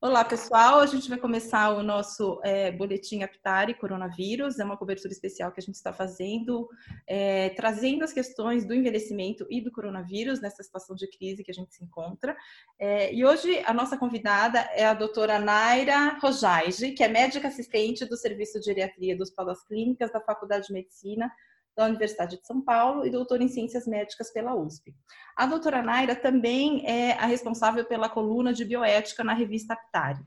Olá, 0.00 0.24
pessoal. 0.24 0.80
A 0.80 0.86
gente 0.86 1.08
vai 1.08 1.18
começar 1.18 1.70
o 1.70 1.82
nosso 1.82 2.40
é, 2.42 2.72
boletim 2.72 3.22
Aptari 3.22 3.74
Coronavírus. 3.74 4.58
É 4.58 4.64
uma 4.64 4.76
cobertura 4.76 5.12
especial 5.12 5.52
que 5.52 5.60
a 5.60 5.62
gente 5.62 5.74
está 5.74 5.92
fazendo, 5.92 6.68
é, 7.06 7.50
trazendo 7.50 8.02
as 8.02 8.12
questões 8.12 8.64
do 8.64 8.74
envelhecimento 8.74 9.46
e 9.50 9.60
do 9.60 9.70
coronavírus 9.70 10.40
nessa 10.40 10.62
situação 10.62 10.96
de 10.96 11.06
crise 11.06 11.44
que 11.44 11.50
a 11.50 11.54
gente 11.54 11.74
se 11.74 11.84
encontra. 11.84 12.34
É, 12.78 13.12
e 13.12 13.24
hoje 13.24 13.62
a 13.66 13.74
nossa 13.74 13.98
convidada 13.98 14.60
é 14.72 14.86
a 14.86 14.94
doutora 14.94 15.38
Naira 15.38 16.18
Rojaige, 16.20 16.92
que 16.92 17.04
é 17.04 17.08
médica 17.08 17.48
assistente 17.48 18.06
do 18.06 18.16
Serviço 18.16 18.58
de 18.58 18.64
Geriatria 18.64 19.16
dos 19.16 19.30
Palas 19.30 19.62
Clínicas 19.64 20.10
da 20.10 20.20
Faculdade 20.20 20.68
de 20.68 20.72
Medicina 20.72 21.30
da 21.78 21.86
Universidade 21.86 22.40
de 22.40 22.44
São 22.44 22.60
Paulo 22.60 23.06
e 23.06 23.10
doutora 23.10 23.44
em 23.44 23.48
Ciências 23.48 23.86
Médicas 23.86 24.32
pela 24.32 24.52
USP. 24.52 24.92
A 25.36 25.46
doutora 25.46 25.80
Naira 25.80 26.16
também 26.16 26.84
é 26.84 27.12
a 27.12 27.24
responsável 27.24 27.84
pela 27.84 28.08
coluna 28.08 28.52
de 28.52 28.64
bioética 28.64 29.22
na 29.22 29.32
revista 29.32 29.74
Aptari. 29.74 30.20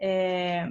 É, 0.00 0.68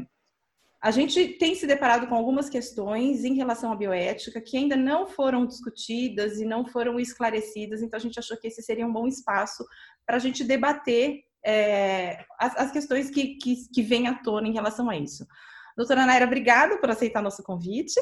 a 0.81 0.89
gente 0.89 1.27
tem 1.33 1.53
se 1.53 1.67
deparado 1.67 2.07
com 2.07 2.15
algumas 2.15 2.49
questões 2.49 3.25
em 3.25 3.33
relação 3.33 3.73
à 3.73 3.75
bioética 3.75 4.39
que 4.39 4.55
ainda 4.55 4.77
não 4.77 5.05
foram 5.05 5.45
discutidas 5.45 6.39
e 6.39 6.45
não 6.45 6.65
foram 6.65 6.97
esclarecidas, 6.97 7.81
então 7.81 7.97
a 7.97 8.01
gente 8.01 8.17
achou 8.17 8.37
que 8.37 8.47
esse 8.47 8.63
seria 8.63 8.87
um 8.87 8.93
bom 8.93 9.07
espaço 9.07 9.65
para 10.05 10.15
a 10.15 10.19
gente 10.19 10.45
debater 10.45 11.19
é, 11.45 12.23
as, 12.39 12.55
as, 12.55 12.71
questões 12.71 13.09
que, 13.09 13.35
que, 13.35 13.67
que 13.69 13.81
vêm 13.81 14.07
à 14.07 14.13
tona 14.13 14.47
em 14.47 14.53
relação 14.53 14.89
a 14.89 14.95
isso. 14.95 15.27
Doutora 15.75 16.05
Naira, 16.05 16.25
obrigada 16.25 16.77
por 16.77 16.89
aceitar 16.89 17.21
nosso 17.21 17.43
convite. 17.43 17.99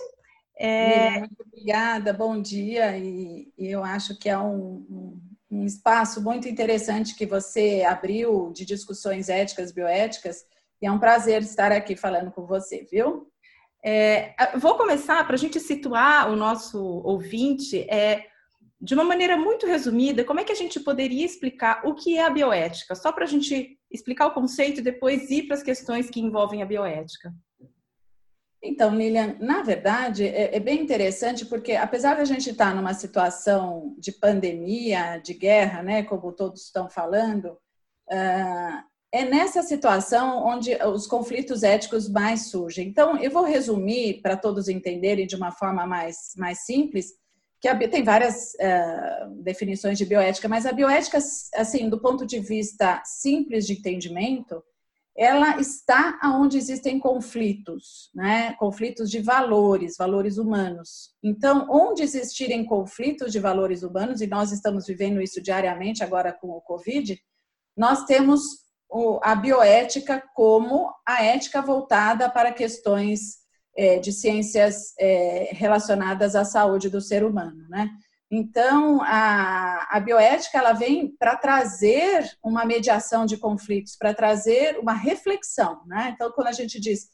É... 0.60 1.20
Muito 1.20 1.42
obrigada, 1.42 2.12
bom 2.12 2.42
dia. 2.42 2.98
E, 2.98 3.52
e 3.58 3.68
eu 3.72 3.82
acho 3.82 4.20
que 4.20 4.28
é 4.28 4.38
um, 4.38 4.86
um, 4.90 5.22
um, 5.50 5.66
espaço 5.66 6.22
muito 6.22 6.50
interessante 6.50 7.16
que 7.16 7.26
você 7.26 7.84
abriu 7.88 8.52
de 8.54 8.66
discussões 8.66 9.30
éticas, 9.30 9.72
bioéticas, 9.72 10.44
e 10.82 10.86
é 10.86 10.92
um 10.92 11.00
prazer 11.00 11.42
estar 11.42 11.72
aqui 11.72 11.96
falando 11.96 12.30
com 12.32 12.46
você, 12.46 12.86
viu? 12.92 13.32
É, 13.82 14.36
vou 14.58 14.76
começar 14.76 15.26
para 15.26 15.36
a 15.36 15.40
gente 15.40 15.58
situar 15.62 16.30
o 16.30 16.36
nosso 16.36 16.78
ouvinte 17.06 17.90
é, 17.90 18.26
de 18.82 18.94
uma 18.94 19.06
maneira 19.06 19.38
muito 19.38 19.66
resumida. 19.66 20.26
Como 20.26 20.42
é 20.42 20.44
que 20.44 20.52
a 20.52 20.56
gente 20.56 20.78
poderia 20.82 21.26
explicar 21.26 21.82
o 21.86 21.96
que 21.96 22.18
é 22.18 22.26
a 22.26 22.30
bioética? 22.30 22.96
Só 22.96 23.14
para 23.14 23.24
a 23.24 23.28
gente 23.28 23.78
explicar 23.90 24.28
o 24.28 24.34
conceito 24.34 24.80
e 24.80 24.84
depois 24.84 25.30
ir 25.32 25.44
para 25.44 25.56
as 25.56 25.64
questões 25.64 26.10
que 26.10 26.20
envolvem 26.20 26.62
a 26.62 26.66
bioética. 26.66 27.34
Então, 28.62 28.94
Lilian, 28.94 29.38
na 29.40 29.62
verdade, 29.62 30.28
é, 30.28 30.56
é, 30.56 30.60
bem 30.60 30.82
interessante 30.82 31.46
porque, 31.46 31.74
apesar 31.74 32.16
da 32.16 32.26
gente 32.26 32.50
estar 32.50 32.76
numa 32.76 32.94
situação 32.94 33.96
de 33.98 34.12
pandemia, 34.12 35.18
de 35.18 35.34
guerra, 35.34 35.82
né, 35.82 36.04
como 36.04 36.34
todos 36.34 36.64
estão 36.64 36.90
falando, 36.90 37.58
uh, 38.12 38.84
é 39.12 39.24
nessa 39.24 39.64
situação 39.64 40.46
onde 40.46 40.76
os 40.76 41.08
conflitos 41.08 41.64
éticos 41.64 42.10
mais 42.10 42.50
surgem. 42.50 42.88
Então, 42.88 43.18
eu 43.18 43.32
vou 43.32 43.44
resumir 43.44 44.22
para 44.22 44.36
todos 44.36 44.68
entenderem 44.68 45.26
de 45.26 45.38
uma 45.38 45.52
forma 45.52 45.88
mais, 45.88 46.34
mais 46.38 46.66
simples, 46.66 47.14
que 47.62 47.88
tem 47.88 48.04
várias 48.04 48.54
uh, 48.56 49.30
definições 49.42 49.98
de 49.98 50.06
bioética, 50.06 50.48
mas 50.48 50.66
a 50.66 50.72
bioética, 50.72 51.18
assim, 51.56 51.90
do 51.90 52.00
ponto 52.00 52.26
de 52.26 52.40
vista 52.40 53.02
simples 53.06 53.66
de 53.66 53.74
entendimento, 53.74 54.64
ela 55.20 55.60
está 55.60 56.18
aonde 56.22 56.58
existem 56.58 56.98
conflitos, 56.98 58.10
né? 58.16 58.54
Conflitos 58.54 59.12
de 59.12 59.20
valores, 59.20 59.98
valores 59.98 60.38
humanos. 60.38 61.14
Então, 61.22 61.68
onde 61.70 62.02
existirem 62.02 62.64
conflitos 62.66 63.34
de 63.34 63.38
valores 63.38 63.84
humanos, 63.84 64.22
e 64.22 64.28
nós 64.28 64.54
estamos 64.54 64.88
vivendo 64.88 65.22
isso 65.22 65.42
diariamente 65.42 66.06
agora 66.06 66.32
com 66.32 66.48
o 66.48 66.62
Covid, 66.62 67.22
nós 67.76 68.06
temos 68.06 68.42
a 69.22 69.36
bioética 69.36 70.24
como 70.34 70.90
a 71.06 71.22
ética 71.22 71.62
voltada 71.62 72.30
para 72.30 72.54
questões 72.54 73.40
é, 73.76 74.00
de 74.00 74.14
ciências 74.14 74.94
é, 74.98 75.50
relacionadas 75.52 76.34
à 76.34 76.46
saúde 76.46 76.90
do 76.90 77.02
ser 77.02 77.26
humano, 77.26 77.68
né? 77.68 77.90
Então, 78.32 79.02
a, 79.02 79.88
a 79.90 80.00
bioética 80.00 80.60
ela 80.60 80.74
vem 80.74 81.16
para 81.18 81.36
trazer 81.36 82.30
uma 82.44 82.64
mediação 82.64 83.26
de 83.26 83.38
conflitos, 83.38 83.96
para 83.96 84.14
trazer 84.14 84.78
uma 84.78 84.94
reflexão. 84.94 85.82
Né? 85.88 86.12
Então, 86.14 86.32
quando 86.32 86.48
a 86.48 86.52
gente 86.52 86.80
diz 86.80 87.10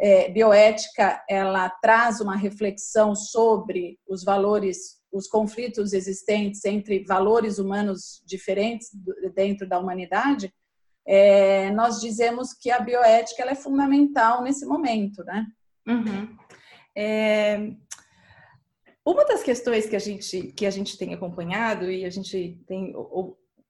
é, 0.00 0.30
bioética, 0.30 1.22
ela 1.28 1.68
traz 1.68 2.20
uma 2.20 2.36
reflexão 2.36 3.16
sobre 3.16 3.98
os 4.08 4.22
valores, 4.22 5.00
os 5.12 5.26
conflitos 5.26 5.92
existentes 5.92 6.64
entre 6.64 7.04
valores 7.04 7.58
humanos 7.58 8.22
diferentes 8.24 8.88
dentro 9.34 9.68
da 9.68 9.78
humanidade. 9.78 10.54
É, 11.04 11.70
nós 11.72 12.00
dizemos 12.00 12.54
que 12.54 12.70
a 12.70 12.78
bioética 12.78 13.42
ela 13.42 13.50
é 13.50 13.56
fundamental 13.56 14.42
nesse 14.42 14.64
momento, 14.64 15.24
né? 15.24 15.46
Uhum. 15.86 16.36
É, 16.96 17.72
uma 19.10 19.24
das 19.24 19.42
questões 19.42 19.86
que 19.86 19.96
a 19.96 20.00
gente, 20.00 20.52
que 20.52 20.66
a 20.66 20.70
gente 20.70 20.96
tem 20.96 21.14
acompanhado 21.14 21.90
e 21.90 22.04
a 22.04 22.10
gente 22.10 22.58
tem 22.66 22.94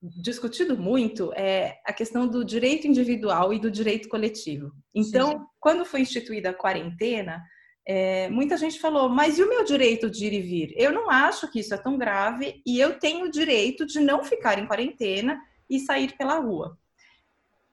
discutido 0.03 0.79
muito 0.79 1.33
é 1.35 1.79
a 1.85 1.93
questão 1.93 2.27
do 2.27 2.45
direito 2.45 2.87
individual 2.87 3.53
e 3.53 3.59
do 3.59 3.71
direito 3.71 4.09
coletivo. 4.09 4.73
Então, 4.95 5.33
Sim. 5.33 5.45
quando 5.59 5.85
foi 5.85 6.01
instituída 6.01 6.51
a 6.51 6.55
quarentena, 6.55 7.43
é, 7.87 8.29
muita 8.29 8.57
gente 8.57 8.81
falou, 8.81 9.09
mas 9.09 9.39
e 9.39 9.43
o 9.43 9.49
meu 9.49 9.65
direito 9.65 10.11
de 10.11 10.27
ir 10.27 10.33
e 10.33 10.41
vir? 10.41 10.75
Eu 10.77 10.93
não 10.93 11.11
acho 11.11 11.51
que 11.51 11.61
isso 11.61 11.75
é 11.75 11.79
tão 11.79 11.99
grave 11.99 12.63
e 12.67 12.79
eu 12.81 12.99
tenho 12.99 13.27
o 13.27 13.31
direito 13.31 13.85
de 13.85 14.01
não 14.01 14.25
ficar 14.25 14.59
em 14.59 14.67
quarentena 14.67 15.41
e 15.69 15.79
sair 15.81 16.17
pela 16.17 16.39
rua. 16.39 16.79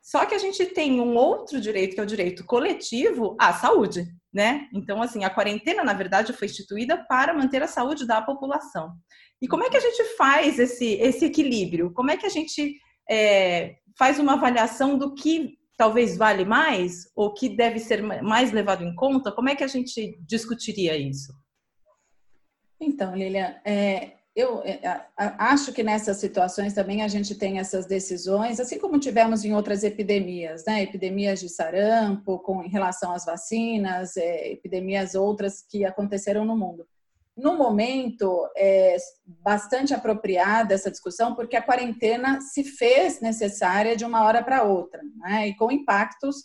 Só 0.10 0.26
que 0.26 0.36
a 0.36 0.40
gente 0.40 0.66
tem 0.68 1.02
um 1.02 1.16
outro 1.16 1.60
direito, 1.60 1.96
que 1.96 2.00
é 2.00 2.04
o 2.04 2.08
direito 2.08 2.46
coletivo 2.46 3.36
à 3.40 3.52
saúde 3.54 4.08
né? 4.38 4.68
Então, 4.72 5.02
assim, 5.02 5.24
a 5.24 5.32
quarentena, 5.32 5.84
na 5.84 5.94
verdade, 5.94 6.32
foi 6.32 6.46
instituída 6.48 6.96
para 7.10 7.34
manter 7.34 7.64
a 7.64 7.68
saúde 7.68 8.06
da 8.06 8.22
população. 8.22 8.94
E 9.42 9.48
como 9.48 9.64
é 9.64 9.70
que 9.70 9.78
a 9.78 9.80
gente 9.82 10.04
faz 10.16 10.60
esse, 10.60 10.94
esse 10.94 11.26
equilíbrio? 11.26 11.92
Como 11.92 12.12
é 12.12 12.18
que 12.18 12.26
a 12.28 12.30
gente 12.30 12.76
é, 13.10 13.78
faz 13.98 14.20
uma 14.20 14.34
avaliação 14.34 14.96
do 14.96 15.16
que 15.16 15.58
talvez 15.76 16.16
vale 16.16 16.46
mais 16.46 17.12
ou 17.16 17.34
que 17.34 17.50
deve 17.50 17.80
ser 17.80 18.04
mais 18.04 18.52
levado 18.52 18.84
em 18.84 18.94
conta? 18.96 19.32
Como 19.32 19.50
é 19.50 19.56
que 19.56 19.64
a 19.64 19.68
gente 19.68 20.16
discutiria 20.22 20.96
isso? 20.96 21.34
Então, 22.80 23.16
Lilian, 23.16 23.56
é, 23.66 24.17
eu 24.38 24.62
é, 24.64 24.80
acho 25.18 25.74
que 25.74 25.82
nessas 25.82 26.18
situações 26.18 26.72
também 26.72 27.02
a 27.02 27.08
gente 27.08 27.34
tem 27.34 27.58
essas 27.58 27.88
decisões, 27.88 28.60
assim 28.60 28.78
como 28.78 29.00
tivemos 29.00 29.44
em 29.44 29.56
outras 29.56 29.84
epidemias, 29.84 30.64
né? 30.64 30.84
Epidemias 30.84 31.40
de 31.40 31.50
sarampo, 31.50 32.38
com 32.38 32.64
em 32.64 32.70
relação 32.70 33.12
às 33.12 33.26
vacinas, 33.26 34.16
é, 34.16 34.52
epidemias 34.52 35.16
outras 35.16 35.66
que 35.68 35.84
aconteceram 35.84 36.46
no 36.46 36.56
mundo. 36.56 36.86
No 37.36 37.58
momento, 37.58 38.48
é 38.56 38.96
bastante 39.26 39.96
apropriada 39.96 40.76
essa 40.76 40.92
discussão, 40.92 41.34
porque 41.34 41.56
a 41.56 41.62
quarentena 41.62 42.40
se 42.40 42.64
fez 42.64 43.20
necessária 43.20 43.98
de 43.98 44.06
uma 44.06 44.24
hora 44.24 44.44
para 44.44 44.62
outra, 44.62 45.02
né? 45.16 45.48
E 45.48 45.56
com 45.56 45.72
impactos 45.72 46.44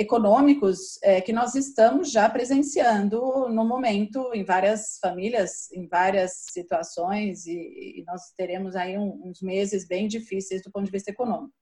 econômicos 0.00 0.98
eh, 1.02 1.20
que 1.20 1.32
nós 1.32 1.54
estamos 1.54 2.10
já 2.10 2.28
presenciando 2.30 3.48
no 3.48 3.62
momento 3.62 4.30
em 4.32 4.42
várias 4.42 4.98
famílias, 5.00 5.70
em 5.70 5.86
várias 5.86 6.46
situações, 6.50 7.46
e, 7.46 8.02
nós 8.06 8.32
teremos 8.36 8.74
aí 8.74 8.96
uns 8.96 9.42
meses 9.42 9.86
bem 9.86 10.08
difíceis 10.08 10.62
do 10.62 10.70
ponto 10.70 10.86
de 10.86 10.90
vista 10.90 11.10
econômico. 11.10 11.52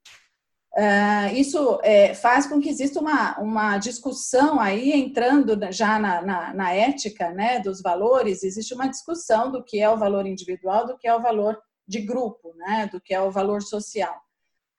Eh, 0.77 1.33
isso 1.35 1.81
faz 2.21 2.47
com 2.47 2.61
que 2.61 2.69
exista 2.69 3.01
uma, 3.01 3.39
uma 3.41 3.79
discussão 3.79 4.61
aí, 4.61 4.93
entrando 4.93 5.59
já 5.73 5.99
na, 5.99 6.23
na, 6.23 6.55
na 6.55 6.73
ética 6.73 7.31
né, 7.31 7.59
dos 7.59 7.83
valores, 7.83 8.45
existe 8.45 8.75
uma 8.75 8.89
discussão 8.89 9.51
do 9.51 9.65
que 9.65 9.81
é 9.81 9.91
o 9.91 9.99
valor 9.99 10.27
individual, 10.27 10.87
do 10.87 10.97
que 10.97 11.09
é 11.09 11.15
o 11.15 11.23
valor 11.23 11.59
de 11.87 12.01
grupo, 12.01 12.55
né, 12.57 12.89
do 12.93 13.01
que 13.01 13.13
é 13.13 13.21
o 13.21 13.31
valor 13.31 13.61
social. 13.63 14.15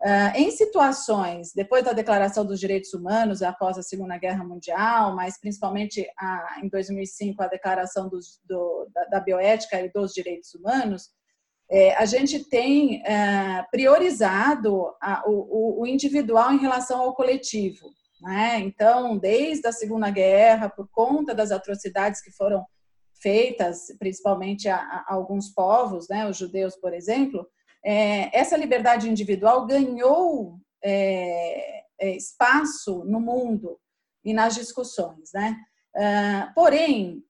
Uh, 0.05 0.37
em 0.37 0.51
situações, 0.51 1.51
depois 1.51 1.83
da 1.83 1.91
Declaração 1.91 2.45
dos 2.45 2.59
Direitos 2.59 2.93
Humanos, 2.93 3.41
após 3.41 3.75
a 3.75 3.81
Segunda 3.81 4.15
Guerra 4.19 4.43
Mundial, 4.43 5.15
mas 5.15 5.39
principalmente 5.39 6.07
a, 6.15 6.59
em 6.61 6.69
2005, 6.69 7.41
a 7.41 7.47
Declaração 7.47 8.07
dos, 8.07 8.39
do, 8.47 8.87
da, 8.93 9.05
da, 9.05 9.19
Bioética 9.19 9.81
e 9.81 9.91
dos 9.91 10.13
Direitos 10.13 10.53
Humanos, 10.53 11.09
é, 11.71 11.95
a 11.95 12.05
gente 12.05 12.47
tem 12.47 13.01
é, 13.03 13.65
priorizado 13.71 14.93
a, 15.01 15.23
o, 15.25 15.81
o, 15.81 15.87
individual 15.87 16.53
em 16.53 16.59
relação 16.59 17.01
ao 17.01 17.15
coletivo. 17.15 17.89
Né? 18.21 18.59
Então, 18.59 19.17
desde 19.17 19.67
a 19.67 19.71
Segunda 19.71 20.11
Guerra, 20.11 20.69
por 20.69 20.87
conta 20.91 21.33
das 21.33 21.51
atrocidades 21.51 22.21
que 22.21 22.29
foram 22.29 22.63
feitas, 23.19 23.87
principalmente 23.97 24.69
a, 24.69 24.77
a 24.77 25.15
alguns 25.15 25.49
povos, 25.49 26.07
né, 26.07 26.29
os 26.29 26.37
judeus, 26.37 26.75
por 26.75 26.93
exemplo, 26.93 27.43
é, 27.85 28.35
essa 28.37 28.57
liberdade 28.57 29.07
individual 29.07 29.67
ganhou 29.67 30.59
é, 30.83 31.83
é, 31.99 32.15
espaço 32.15 33.03
no 33.05 33.19
mundo 33.19 33.79
e 34.23 34.33
nas 34.33 34.55
discussões, 34.55 35.29
né? 35.33 35.55
Uh, 35.95 36.53
porém, 36.53 37.23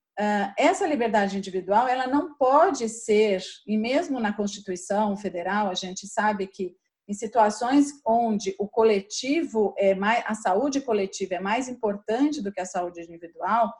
essa 0.57 0.87
liberdade 0.87 1.37
individual 1.37 1.89
ela 1.89 2.07
não 2.07 2.35
pode 2.35 2.87
ser, 2.87 3.43
e 3.67 3.77
mesmo 3.77 4.17
na 4.17 4.31
Constituição 4.31 5.15
Federal, 5.17 5.67
a 5.67 5.73
gente 5.73 6.07
sabe 6.07 6.47
que 6.47 6.73
em 7.05 7.13
situações 7.13 8.01
onde 8.05 8.55
o 8.57 8.65
coletivo 8.67 9.75
é 9.77 9.93
mais, 9.93 10.23
a 10.25 10.33
saúde 10.33 10.79
coletiva 10.79 11.35
é 11.35 11.39
mais 11.39 11.67
importante 11.67 12.41
do 12.41 12.51
que 12.51 12.61
a 12.61 12.65
saúde 12.65 13.01
individual, 13.01 13.71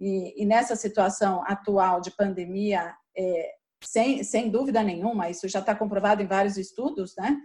e, 0.00 0.42
e 0.42 0.46
nessa 0.46 0.74
situação 0.74 1.44
atual 1.46 2.00
de 2.00 2.10
pandemia, 2.10 2.94
é, 3.16 3.52
sem, 3.82 4.22
sem 4.22 4.50
dúvida 4.50 4.82
nenhuma, 4.82 5.30
isso 5.30 5.48
já 5.48 5.60
está 5.60 5.74
comprovado 5.74 6.22
em 6.22 6.26
vários 6.26 6.56
estudos, 6.56 7.14
né? 7.16 7.38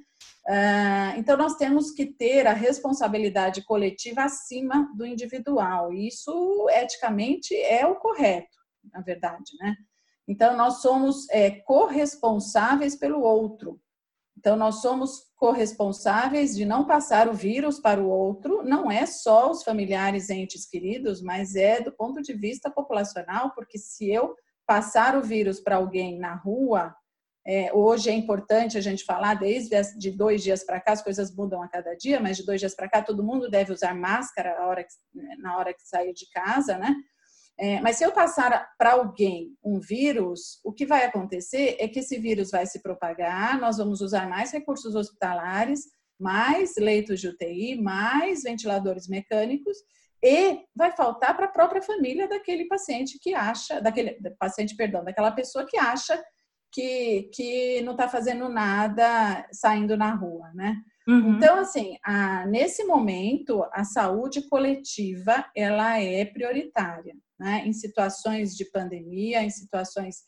Uh, 0.48 1.20
então, 1.20 1.36
nós 1.36 1.56
temos 1.56 1.92
que 1.92 2.06
ter 2.06 2.48
a 2.48 2.54
responsabilidade 2.54 3.66
coletiva 3.66 4.24
acima 4.24 4.90
do 4.96 5.06
individual. 5.06 5.92
Isso, 5.92 6.68
eticamente, 6.70 7.54
é 7.54 7.86
o 7.86 7.96
correto, 7.96 8.58
na 8.94 9.02
verdade, 9.02 9.52
né? 9.60 9.76
Então, 10.28 10.56
nós 10.56 10.82
somos 10.82 11.30
é, 11.30 11.52
corresponsáveis 11.52 12.96
pelo 12.96 13.22
outro. 13.22 13.80
Então, 14.38 14.56
nós 14.56 14.82
somos 14.82 15.24
corresponsáveis 15.36 16.56
de 16.56 16.64
não 16.64 16.86
passar 16.86 17.28
o 17.28 17.34
vírus 17.34 17.80
para 17.80 18.02
o 18.02 18.08
outro, 18.08 18.64
não 18.64 18.92
é 18.92 19.06
só 19.06 19.50
os 19.50 19.64
familiares 19.64 20.30
entes 20.30 20.66
queridos, 20.66 21.22
mas 21.22 21.56
é 21.56 21.82
do 21.82 21.92
ponto 21.92 22.22
de 22.22 22.34
vista 22.34 22.70
populacional, 22.70 23.52
porque 23.54 23.78
se 23.78 24.10
eu 24.10 24.36
passar 24.68 25.18
o 25.18 25.24
vírus 25.24 25.60
para 25.60 25.78
alguém 25.78 26.20
na 26.20 26.36
rua, 26.36 26.96
é, 27.48 27.72
hoje 27.74 28.10
é 28.10 28.14
importante 28.14 28.78
a 28.78 28.82
gente 28.82 29.06
falar, 29.06 29.36
desde 29.36 29.82
de 29.98 30.12
dois 30.12 30.44
dias 30.44 30.66
para 30.66 30.82
cá, 30.82 30.92
as 30.92 31.02
coisas 31.02 31.34
mudam 31.34 31.64
a 31.64 31.70
cada 31.70 31.96
dia, 31.96 32.20
mas 32.20 32.36
de 32.36 32.46
dois 32.46 32.60
dias 32.60 32.76
para 32.76 32.90
cá 32.90 33.02
todo 33.02 33.24
mundo 33.24 33.50
deve 33.50 33.72
usar 33.72 33.96
máscara 33.96 34.54
na 34.60 34.68
hora 34.68 34.84
que, 34.84 34.92
na 35.40 35.58
hora 35.58 35.74
que 35.74 35.82
sair 35.88 36.14
de 36.14 36.30
casa, 36.30 36.78
né? 36.78 36.94
É, 37.60 37.80
mas 37.82 37.96
se 37.96 38.04
eu 38.04 38.12
passar 38.12 38.70
para 38.78 38.92
alguém 38.92 39.56
um 39.64 39.80
vírus, 39.80 40.60
o 40.64 40.72
que 40.72 40.86
vai 40.86 41.06
acontecer 41.06 41.78
é 41.80 41.88
que 41.88 42.00
esse 42.00 42.20
vírus 42.20 42.52
vai 42.52 42.68
se 42.68 42.84
propagar, 42.84 43.60
nós 43.60 43.78
vamos 43.78 44.02
usar 44.02 44.30
mais 44.30 44.52
recursos 44.52 44.94
hospitalares, 44.94 45.86
mais 46.20 46.76
leitos 46.78 47.20
de 47.20 47.30
UTI, 47.30 47.82
mais 47.82 48.44
ventiladores 48.44 49.08
mecânicos, 49.08 49.78
e 50.24 50.62
vai 50.76 50.92
faltar 50.92 51.36
para 51.36 51.46
a 51.46 51.52
própria 51.52 51.82
família 51.82 52.28
daquele 52.28 52.66
paciente 52.66 53.20
que 53.20 53.34
acha, 53.34 53.80
daquele 53.82 54.18
paciente, 54.40 54.76
perdão, 54.76 55.04
daquela 55.04 55.32
pessoa 55.32 55.66
que 55.66 55.78
acha 55.78 56.22
que, 56.72 57.30
que 57.34 57.82
não 57.82 57.94
está 57.94 58.08
fazendo 58.08 58.50
nada 58.50 59.48
saindo 59.52 59.96
na 59.96 60.14
rua, 60.14 60.52
né? 60.54 60.76
Uhum. 61.08 61.38
Então, 61.38 61.58
assim, 61.60 61.98
a, 62.04 62.46
nesse 62.46 62.84
momento, 62.84 63.64
a 63.72 63.84
saúde 63.84 64.42
coletiva, 64.50 65.46
ela 65.56 66.00
é 66.02 66.26
prioritária, 66.26 67.16
né? 67.40 67.64
Em 67.66 67.72
situações 67.72 68.56
de 68.56 68.66
pandemia, 68.66 69.42
em 69.42 69.50
situações 69.50 70.24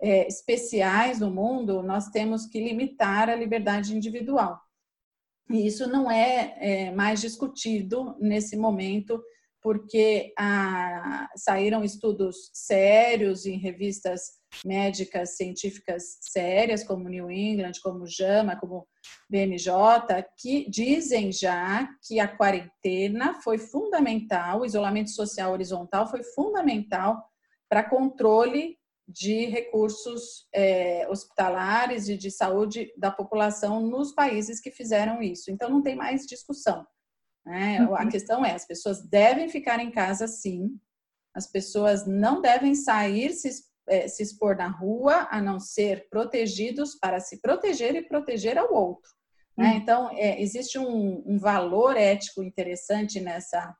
é, 0.00 0.26
especiais 0.26 1.20
no 1.20 1.30
mundo, 1.30 1.82
nós 1.82 2.08
temos 2.08 2.46
que 2.46 2.60
limitar 2.60 3.28
a 3.28 3.34
liberdade 3.34 3.96
individual. 3.96 4.60
E 5.48 5.66
isso 5.66 5.88
não 5.88 6.10
é, 6.10 6.56
é 6.58 6.90
mais 6.92 7.20
discutido 7.20 8.16
nesse 8.20 8.56
momento, 8.56 9.22
porque 9.62 10.32
ah, 10.38 11.28
saíram 11.36 11.84
estudos 11.84 12.50
sérios 12.52 13.46
em 13.46 13.58
revistas 13.58 14.40
médicas 14.64 15.36
científicas 15.36 16.18
sérias, 16.20 16.82
como 16.82 17.08
New 17.08 17.30
England, 17.30 17.72
como 17.82 18.06
JAMA, 18.06 18.56
como 18.56 18.86
BMJ, 19.28 19.70
que 20.38 20.68
dizem 20.68 21.30
já 21.30 21.88
que 22.06 22.18
a 22.18 22.28
quarentena 22.28 23.40
foi 23.42 23.58
fundamental, 23.58 24.60
o 24.60 24.66
isolamento 24.66 25.10
social 25.10 25.52
horizontal 25.52 26.08
foi 26.08 26.22
fundamental 26.22 27.22
para 27.68 27.88
controle 27.88 28.79
de 29.10 29.46
recursos 29.46 30.46
é, 30.54 31.06
hospitalares 31.08 32.08
e 32.08 32.16
de 32.16 32.30
saúde 32.30 32.92
da 32.96 33.10
população 33.10 33.80
nos 33.80 34.12
países 34.12 34.60
que 34.60 34.70
fizeram 34.70 35.22
isso. 35.22 35.50
Então, 35.50 35.68
não 35.68 35.82
tem 35.82 35.96
mais 35.96 36.26
discussão. 36.26 36.86
Né? 37.44 37.80
Uhum. 37.82 37.94
A 37.94 38.08
questão 38.08 38.44
é: 38.44 38.52
as 38.52 38.66
pessoas 38.66 39.02
devem 39.02 39.48
ficar 39.48 39.80
em 39.80 39.90
casa, 39.90 40.28
sim, 40.28 40.78
as 41.34 41.46
pessoas 41.46 42.06
não 42.06 42.40
devem 42.40 42.74
sair, 42.74 43.32
se, 43.32 43.50
é, 43.88 44.08
se 44.08 44.22
expor 44.22 44.56
na 44.56 44.68
rua, 44.68 45.28
a 45.30 45.40
não 45.40 45.58
ser 45.58 46.08
protegidos 46.08 46.94
para 46.94 47.20
se 47.20 47.40
proteger 47.40 47.94
e 47.94 48.02
proteger 48.02 48.58
ao 48.58 48.72
outro. 48.72 49.10
Né? 49.56 49.70
Uhum. 49.72 49.76
Então, 49.76 50.10
é, 50.12 50.40
existe 50.40 50.78
um, 50.78 51.22
um, 51.26 51.38
valor 51.38 51.96
ético 51.96 52.42
interessante 52.42 53.20
nessa 53.20 53.74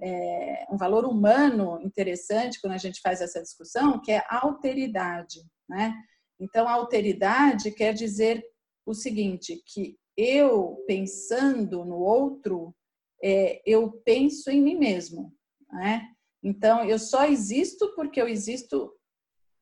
é, 0.00 0.66
um 0.70 0.76
valor 0.76 1.04
humano 1.04 1.80
interessante 1.82 2.60
quando 2.60 2.74
a 2.74 2.78
gente 2.78 3.00
faz 3.00 3.20
essa 3.20 3.42
discussão, 3.42 4.00
que 4.00 4.12
é 4.12 4.18
a 4.28 4.44
alteridade. 4.44 5.40
Né? 5.68 5.94
Então, 6.40 6.68
a 6.68 6.72
alteridade 6.72 7.70
quer 7.72 7.92
dizer 7.92 8.44
o 8.86 8.94
seguinte, 8.94 9.62
que 9.66 9.96
eu 10.16 10.82
pensando 10.86 11.84
no 11.84 11.96
outro, 11.96 12.74
é, 13.22 13.60
eu 13.66 13.90
penso 14.04 14.50
em 14.50 14.62
mim 14.62 14.76
mesmo. 14.76 15.32
Né? 15.70 16.08
Então, 16.42 16.84
eu 16.84 16.98
só 16.98 17.26
existo 17.26 17.92
porque 17.94 18.20
eu 18.20 18.28
existo 18.28 18.92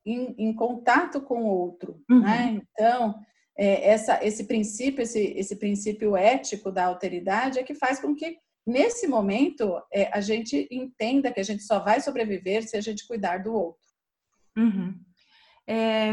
em, 0.04 0.34
em 0.38 0.54
contato 0.54 1.20
com 1.20 1.44
o 1.44 1.48
outro. 1.48 2.00
Uhum. 2.10 2.20
Né? 2.20 2.62
Então, 2.72 3.14
é, 3.58 3.88
essa, 3.88 4.24
esse 4.24 4.44
princípio, 4.44 5.02
esse, 5.02 5.18
esse 5.18 5.56
princípio 5.56 6.14
ético 6.14 6.70
da 6.70 6.84
alteridade 6.84 7.58
é 7.58 7.62
que 7.62 7.74
faz 7.74 7.98
com 7.98 8.14
que 8.14 8.38
nesse 8.66 9.06
momento, 9.06 9.80
é, 9.92 10.10
a 10.12 10.20
gente 10.20 10.66
entenda 10.70 11.30
que 11.30 11.40
a 11.40 11.44
gente 11.44 11.62
só 11.62 11.78
vai 11.78 12.00
sobreviver 12.00 12.66
se 12.68 12.76
a 12.76 12.80
gente 12.80 13.06
cuidar 13.06 13.38
do 13.38 13.54
outro. 13.54 13.86
Uhum. 14.56 14.94
É, 15.66 16.12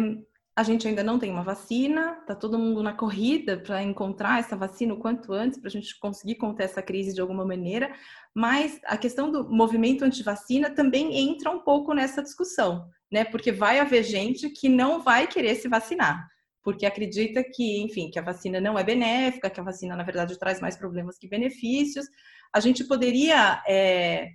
a 0.55 0.61
gente 0.61 0.88
ainda 0.88 1.03
não 1.03 1.17
tem 1.17 1.31
uma 1.31 1.44
vacina, 1.44 2.13
tá 2.27 2.35
todo 2.35 2.59
mundo 2.59 2.83
na 2.83 2.94
corrida 2.94 3.57
para 3.57 3.81
encontrar 3.81 4.39
essa 4.39 4.55
vacina 4.55 4.94
o 4.94 5.00
quanto 5.00 5.33
antes, 5.33 5.57
para 5.57 5.67
a 5.67 5.71
gente 5.71 5.97
conseguir 6.00 6.35
conter 6.35 6.65
essa 6.65 6.81
crise 6.81 7.13
de 7.13 7.21
alguma 7.21 7.44
maneira, 7.44 7.91
mas 8.35 8.79
a 8.85 8.95
questão 8.95 9.31
do 9.31 9.50
movimento 9.50 10.05
anti-vacina 10.05 10.69
também 10.69 11.17
entra 11.17 11.50
um 11.50 11.59
pouco 11.59 11.94
nessa 11.94 12.21
discussão, 12.21 12.88
né? 13.11 13.25
Porque 13.25 13.51
vai 13.51 13.79
haver 13.79 14.03
gente 14.03 14.47
que 14.50 14.69
não 14.69 15.01
vai 15.01 15.25
querer 15.25 15.55
se 15.55 15.67
vacinar, 15.67 16.27
porque 16.63 16.86
acredita 16.86 17.44
que, 17.44 17.81
enfim, 17.81 18.10
que 18.10 18.18
a 18.18 18.24
vacina 18.24 18.62
não 18.62 18.80
é 18.80 18.83
benéfica, 18.83 19.50
que 19.50 19.60
a 19.60 19.63
vacina, 19.63 19.95
na 19.95 20.04
verdade, 20.04 20.39
traz 20.39 20.62
mais 20.62 20.77
problemas 20.77 21.18
que 21.18 21.27
benefícios. 21.27 22.06
A 22.54 22.60
gente 22.60 22.86
poderia 22.86 23.62
é, 23.68 24.30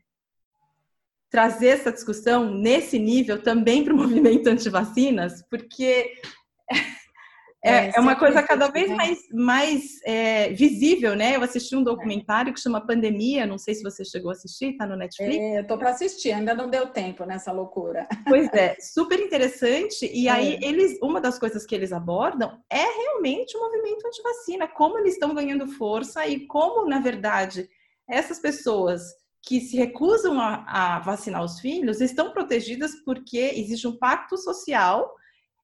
trazer 1.30 1.68
essa 1.68 1.90
discussão 1.90 2.52
nesse 2.52 2.98
nível 2.98 3.42
também 3.42 3.82
para 3.82 3.94
o 3.94 3.96
movimento 3.98 4.46
anti-vacinas, 4.46 5.42
porque 5.50 6.12
é, 7.64 7.70
é, 7.70 7.92
é 7.96 8.00
uma 8.00 8.14
coisa 8.14 8.40
cada 8.42 8.68
vez 8.68 8.88
mais, 8.90 9.18
mais 9.32 10.00
é, 10.04 10.50
visível, 10.50 11.16
né? 11.16 11.34
Eu 11.34 11.42
assisti 11.42 11.74
um 11.74 11.82
documentário 11.82 12.54
que 12.54 12.60
chama 12.60 12.86
Pandemia, 12.86 13.46
não 13.46 13.58
sei 13.58 13.74
se 13.74 13.82
você 13.82 14.04
chegou 14.04 14.30
a 14.30 14.32
assistir, 14.32 14.76
tá 14.76 14.86
no 14.86 14.96
Netflix. 14.96 15.36
É, 15.36 15.58
eu 15.58 15.66
tô 15.66 15.76
para 15.76 15.90
assistir, 15.90 16.32
ainda 16.32 16.54
não 16.54 16.70
deu 16.70 16.86
tempo 16.88 17.24
nessa 17.24 17.50
loucura. 17.50 18.06
Pois 18.28 18.48
é, 18.52 18.76
super 18.80 19.18
interessante. 19.18 20.08
E 20.12 20.28
aí, 20.30 20.54
é. 20.54 20.68
eles, 20.68 20.98
uma 21.02 21.20
das 21.20 21.38
coisas 21.38 21.66
que 21.66 21.74
eles 21.74 21.92
abordam 21.92 22.60
é 22.70 22.84
realmente 22.84 23.56
o 23.56 23.60
movimento 23.60 24.06
anti-vacina, 24.06 24.68
como 24.68 24.98
eles 24.98 25.14
estão 25.14 25.34
ganhando 25.34 25.66
força 25.66 26.26
e 26.26 26.46
como, 26.46 26.88
na 26.88 27.00
verdade, 27.00 27.68
essas 28.08 28.38
pessoas 28.38 29.02
que 29.42 29.60
se 29.60 29.76
recusam 29.76 30.40
a, 30.40 30.64
a, 30.66 30.98
vacinar 31.00 31.42
os 31.42 31.58
filhos 31.58 32.00
estão 32.00 32.32
protegidas 32.32 32.94
porque 33.04 33.52
existe 33.56 33.86
um 33.86 33.96
pacto 33.96 34.36
social 34.36 35.12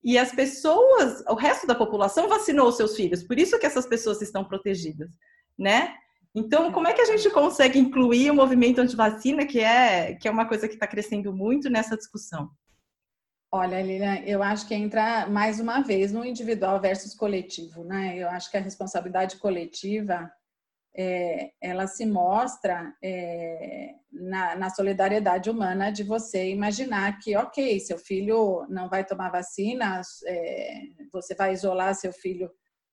e 0.04 0.18
as 0.18 0.32
pessoas, 0.32 1.25
o 1.26 1.34
resto 1.34 1.66
da 1.66 1.75
população 1.75 2.28
vacinou 2.28 2.68
os 2.68 2.76
seus 2.76 2.94
filhos, 2.94 3.23
por 3.23 3.38
isso 3.38 3.58
que 3.58 3.64
essas 3.64 3.87
pessoas 3.87 4.20
estão 4.20 4.44
protegidas, 4.44 5.11
né? 5.58 5.94
Então, 6.34 6.70
como 6.73 6.88
é 6.88 6.92
que 6.92 7.00
a 7.00 7.06
gente 7.06 7.30
consegue 7.30 7.78
incluir 7.78 8.30
o 8.30 8.34
movimento 8.34 8.80
anti-vacina, 8.80 9.46
que 9.46 9.61
é, 9.61 10.14
que 10.14 10.28
é 10.28 10.30
uma 10.30 10.46
coisa 10.46 10.68
que 10.68 10.75
está 10.75 10.87
crescendo 10.87 11.32
muito 11.32 11.70
nessa 11.70 11.96
discussão? 11.96 12.50
Olha, 13.52 13.80
Lilian, 13.80 14.16
eu 14.26 14.42
acho 14.42 14.66
que 14.66 14.75
entra 14.75 15.28
mais 15.28 15.61
uma 15.61 15.80
vez 15.80 16.12
no 16.12 16.25
individual 16.25 16.80
versus 16.80 17.14
coletivo, 17.14 17.84
né? 17.84 18.18
Eu 18.18 18.28
acho 18.28 18.50
que 18.50 18.56
a 18.56 18.61
responsabilidade 18.61 19.37
coletiva 19.37 20.28
é, 20.96 21.50
ela 21.60 21.86
se 21.86 22.06
mostra 22.06 22.94
é, 23.02 23.94
na, 24.12 24.54
na, 24.54 24.70
solidariedade 24.70 25.50
humana 25.50 25.90
de 25.90 26.04
você 26.04 26.50
imaginar 26.50 27.18
que, 27.18 27.36
ok, 27.36 27.80
seu 27.80 27.98
filho 27.98 28.64
não 28.68 28.88
vai 28.88 29.04
tomar 29.04 29.30
vacina, 29.30 30.00
é, 30.26 30.82
você 31.12 31.34
vai 31.34 31.52
isolar 31.52 31.94
seu 31.94 32.12
filho 32.12 32.48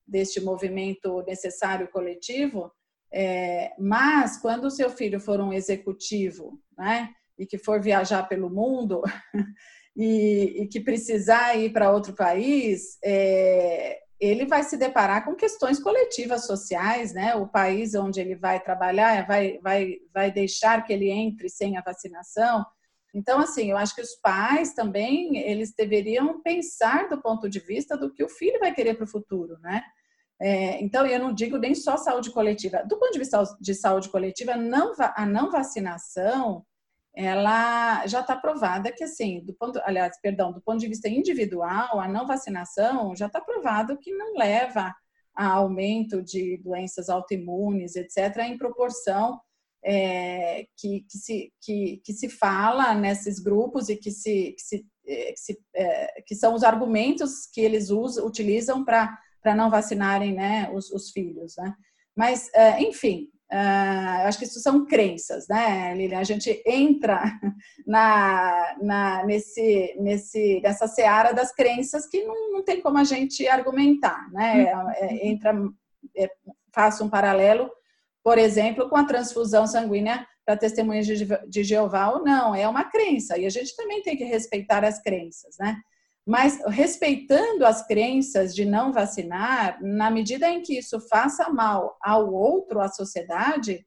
deste 0.08 0.42
movimento 0.42 1.24
necessário 1.28 1.88
coletivo, 1.90 2.72
é, 3.14 3.72
mas 3.78 4.38
quando 4.42 4.66
o 4.66 4.72
seu 4.72 4.90
filho 4.90 5.20
for 5.20 5.40
um 5.40 5.54
executivo, 5.54 6.60
né, 6.76 7.10
e 7.38 7.46
que 7.46 7.58
for 7.58 7.80
viajar 7.80 8.28
pelo 8.28 8.50
mundo 8.50 9.02
e, 9.96 10.64
e 10.64 10.68
que 10.68 10.80
precisar 10.80 11.56
ir 11.56 11.72
para 11.72 11.92
outro 11.92 12.14
país, 12.14 12.98
é, 13.04 14.00
ele 14.22 14.46
vai 14.46 14.62
se 14.62 14.78
deparar 14.78 15.26
com 15.26 15.34
questões 15.34 15.80
coletivas 15.80 16.46
sociais, 16.46 17.12
né? 17.12 17.34
O 17.34 17.48
país 17.48 17.96
onde 17.96 18.22
ele 18.22 18.36
vai 18.36 18.60
trabalhar 18.60 19.26
vai, 19.26 19.58
vai, 19.64 19.96
vai 20.14 20.32
deixar 20.32 20.86
que 20.86 20.94
ele 20.94 21.10
entre 21.10 21.50
sem 21.50 21.76
a 21.76 21.82
vacinação. 21.82 22.64
Então, 23.16 23.40
assim, 23.40 23.72
eu 23.72 23.78
acho 23.78 23.96
que 23.96 24.02
os 24.02 24.16
pais 24.16 24.74
também, 24.74 25.38
eles 25.38 25.74
deveriam 25.76 26.40
pensar 26.42 27.10
do 27.10 27.20
ponto 27.20 27.50
de 27.50 27.60
vista 27.60 27.98
do 27.98 28.14
que 28.14 28.24
o 28.24 28.30
filho 28.30 28.60
vai 28.60 28.72
querer 28.74 28.94
para 28.94 29.06
o 29.06 29.10
futuro, 29.10 29.58
né? 29.60 29.82
É, 30.40 30.82
então, 30.82 31.06
eu 31.06 31.20
não 31.20 31.34
digo 31.34 31.58
nem 31.58 31.74
só 31.74 31.98
saúde 31.98 32.32
coletiva. 32.32 32.84
Do 32.88 33.00
ponto 33.00 33.12
de 33.12 33.20
vista 33.20 33.44
de 33.60 33.74
saúde 33.74 34.08
coletiva, 34.10 34.56
não, 34.56 34.94
a 35.00 35.26
não 35.26 35.52
vacinação, 35.52 36.64
ela 37.14 38.06
já 38.08 38.22
está 38.22 38.36
provada 38.36 38.92
que, 38.92 39.04
assim, 39.04 39.44
do 39.44 39.54
ponto, 39.54 39.80
aliás, 39.84 40.20
perdão, 40.22 40.52
do 40.52 40.62
ponto 40.62 40.80
de 40.80 40.88
vista 40.88 41.10
individual, 41.10 42.00
a 42.00 42.08
não 42.08 42.26
vacinação 42.26 43.16
já 43.16 43.28
está 43.28 43.42
provado 43.42 43.98
que 43.98 44.14
não 44.14 44.36
leva 44.38 44.94
a 45.36 45.48
aumento 45.48 46.22
de 46.22 46.58
doenças 46.64 47.10
autoimunes, 47.10 47.96
etc., 47.96 48.38
em 48.40 48.58
proporção 48.58 49.40
é, 49.84 50.66
que, 50.78 51.02
que, 51.10 51.18
se, 51.18 51.54
que, 51.62 52.02
que, 52.04 52.14
se 52.14 52.30
fala 52.30 52.94
nesses 52.94 53.40
grupos 53.40 53.90
e 53.90 53.98
que, 53.98 54.12
se, 54.12 54.54
que, 54.54 54.62
se, 54.62 54.86
é, 55.08 55.32
que, 55.32 55.40
se, 55.40 55.60
é, 55.76 56.22
que 56.26 56.36
são 56.36 56.54
os 56.54 56.64
argumentos 56.64 57.48
que 57.52 57.62
eles 57.62 57.90
usam, 57.90 58.26
utilizam 58.26 58.86
para 58.86 59.18
não 59.56 59.70
vacinarem 59.70 60.34
né, 60.34 60.70
os, 60.74 60.92
os 60.92 61.10
filhos. 61.10 61.56
Né? 61.58 61.74
Mas, 62.16 62.54
é, 62.54 62.82
enfim, 62.82 63.28
Uh, 63.52 64.28
acho 64.28 64.40
que 64.40 64.46
isso 64.46 64.62
são 64.62 64.86
crenças, 64.86 65.46
né, 65.50 65.94
Lilian? 65.94 66.20
A 66.20 66.24
gente 66.24 66.64
entra 66.66 67.22
na, 67.86 68.78
na, 68.82 69.26
nesse, 69.26 69.94
nesse, 70.00 70.62
nessa 70.64 70.88
seara 70.88 71.34
das 71.34 71.54
crenças 71.54 72.08
que 72.08 72.24
não, 72.24 72.54
não 72.54 72.64
tem 72.64 72.80
como 72.80 72.98
a 72.98 73.04
gente 73.04 73.46
argumentar, 73.48 74.32
né? 74.32 74.74
Uhum. 74.74 74.90
É, 74.92 75.28
entra, 75.28 75.54
é, 76.16 76.30
faço 76.74 77.04
um 77.04 77.10
paralelo, 77.10 77.70
por 78.24 78.38
exemplo, 78.38 78.88
com 78.90 78.96
a 78.96 79.04
transfusão 79.04 79.68
sanguínea 79.68 80.26
para 80.46 80.56
testemunhas 80.56 81.06
de, 81.06 81.28
de 81.50 81.64
Jeová 81.64 82.10
ou 82.10 82.24
não, 82.24 82.56
é 82.56 82.68
uma 82.68 82.86
crença 82.86 83.38
e 83.38 83.46
a 83.46 83.50
gente 83.50 83.76
também 83.76 84.02
tem 84.02 84.16
que 84.16 84.24
respeitar 84.24 84.86
as 84.86 85.02
crenças, 85.02 85.58
né? 85.60 85.78
Mas 86.26 86.60
respeitando 86.68 87.66
as 87.66 87.86
crenças 87.86 88.54
de 88.54 88.64
não 88.64 88.94
vacinar, 88.94 89.80
na 89.82 90.12
medida 90.12 90.50
em 90.50 90.62
que 90.62 90.78
isso 90.78 91.00
faça 91.08 91.50
mal 91.50 91.98
ao 92.02 92.32
outro, 92.32 92.80
à 92.80 92.88
sociedade, 92.88 93.86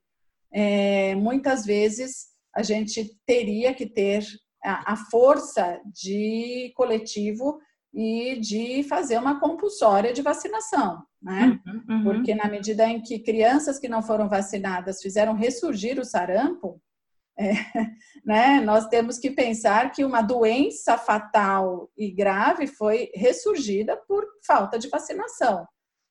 é, 0.52 1.14
muitas 1.14 1.64
vezes 1.64 2.26
a 2.54 2.62
gente 2.62 3.18
teria 3.26 3.72
que 3.74 3.86
ter 3.86 4.24
a, 4.64 4.92
a 4.92 4.96
força 4.96 5.80
de 5.92 6.72
coletivo 6.76 7.58
e 7.92 8.38
de 8.40 8.82
fazer 8.84 9.18
uma 9.18 9.38
compulsória 9.38 10.12
de 10.12 10.20
vacinação, 10.20 11.02
né? 11.22 11.60
Uhum, 11.64 11.82
uhum. 11.88 12.02
Porque 12.04 12.34
na 12.34 12.48
medida 12.48 12.88
em 12.88 13.00
que 13.00 13.20
crianças 13.20 13.78
que 13.78 13.88
não 13.88 14.02
foram 14.02 14.28
vacinadas 14.28 15.00
fizeram 15.00 15.34
ressurgir 15.34 16.00
o 16.00 16.04
sarampo, 16.04 16.80
é, 17.38 17.52
né, 18.24 18.60
nós 18.60 18.86
temos 18.88 19.18
que 19.18 19.30
pensar 19.30 19.90
que 19.90 20.04
uma 20.04 20.22
doença 20.22 20.96
fatal 20.96 21.90
e 21.96 22.10
grave 22.10 22.66
foi 22.66 23.10
ressurgida 23.14 23.96
por 23.96 24.24
falta 24.46 24.78
de 24.78 24.88
vacinação. 24.88 25.66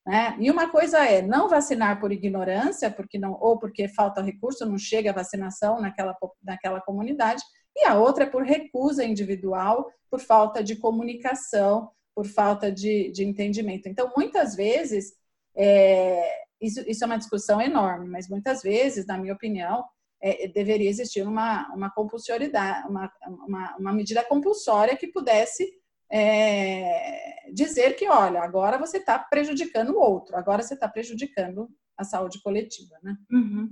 Né? 0.06 0.36
E 0.40 0.52
uma 0.52 0.70
coisa 0.70 1.06
é 1.06 1.22
não 1.22 1.48
vacinar 1.48 2.00
por 2.00 2.12
ignorância, 2.12 2.92
porque 2.92 3.18
não, 3.18 3.38
ou 3.40 3.58
porque 3.58 3.88
falta 3.88 4.22
recurso, 4.22 4.66
não 4.66 4.78
chega 4.78 5.12
a 5.12 5.14
vacinação 5.14 5.80
naquela, 5.80 6.16
naquela 6.44 6.82
comunidade, 6.82 7.42
e 7.76 7.86
a 7.86 7.98
outra 7.98 8.26
é 8.26 8.30
por 8.30 8.44
recusa 8.44 9.04
individual, 9.04 9.90
por 10.10 10.20
falta 10.20 10.64
de 10.64 10.76
comunicação, 10.76 11.90
por 12.14 12.28
falta 12.28 12.72
de, 12.72 13.12
de 13.12 13.24
entendimento. 13.24 13.88
Então, 13.88 14.12
muitas 14.16 14.56
vezes, 14.56 15.14
é, 15.56 16.22
isso, 16.62 16.84
isso 16.88 17.04
é 17.04 17.08
uma 17.08 17.18
discussão 17.18 17.62
enorme, 17.62 18.08
mas 18.08 18.30
muitas 18.30 18.62
vezes, 18.62 19.08
na 19.08 19.18
minha 19.18 19.34
opinião, 19.34 19.84
é, 20.24 20.48
deveria 20.48 20.90
existir 20.90 21.28
uma, 21.28 21.68
uma 21.76 21.90
compulsoriedade, 21.92 22.88
uma, 22.88 23.12
uma, 23.46 23.76
uma 23.78 23.94
medida 23.94 24.24
compulsória 24.24 24.96
que 24.96 25.08
pudesse 25.08 25.70
é, 26.10 27.52
dizer 27.54 27.98
que, 27.98 28.08
olha, 28.08 28.42
agora 28.42 28.78
você 28.78 28.98
está 28.98 29.20
prejudicando 29.20 29.90
o 29.90 30.00
outro, 30.00 30.38
agora 30.38 30.64
você 30.64 30.76
está 30.76 30.88
prejudicando 30.88 31.68
a 31.98 32.06
saúde 32.06 32.42
coletiva, 32.42 32.96
né? 33.04 33.18
Uhum. 33.30 33.70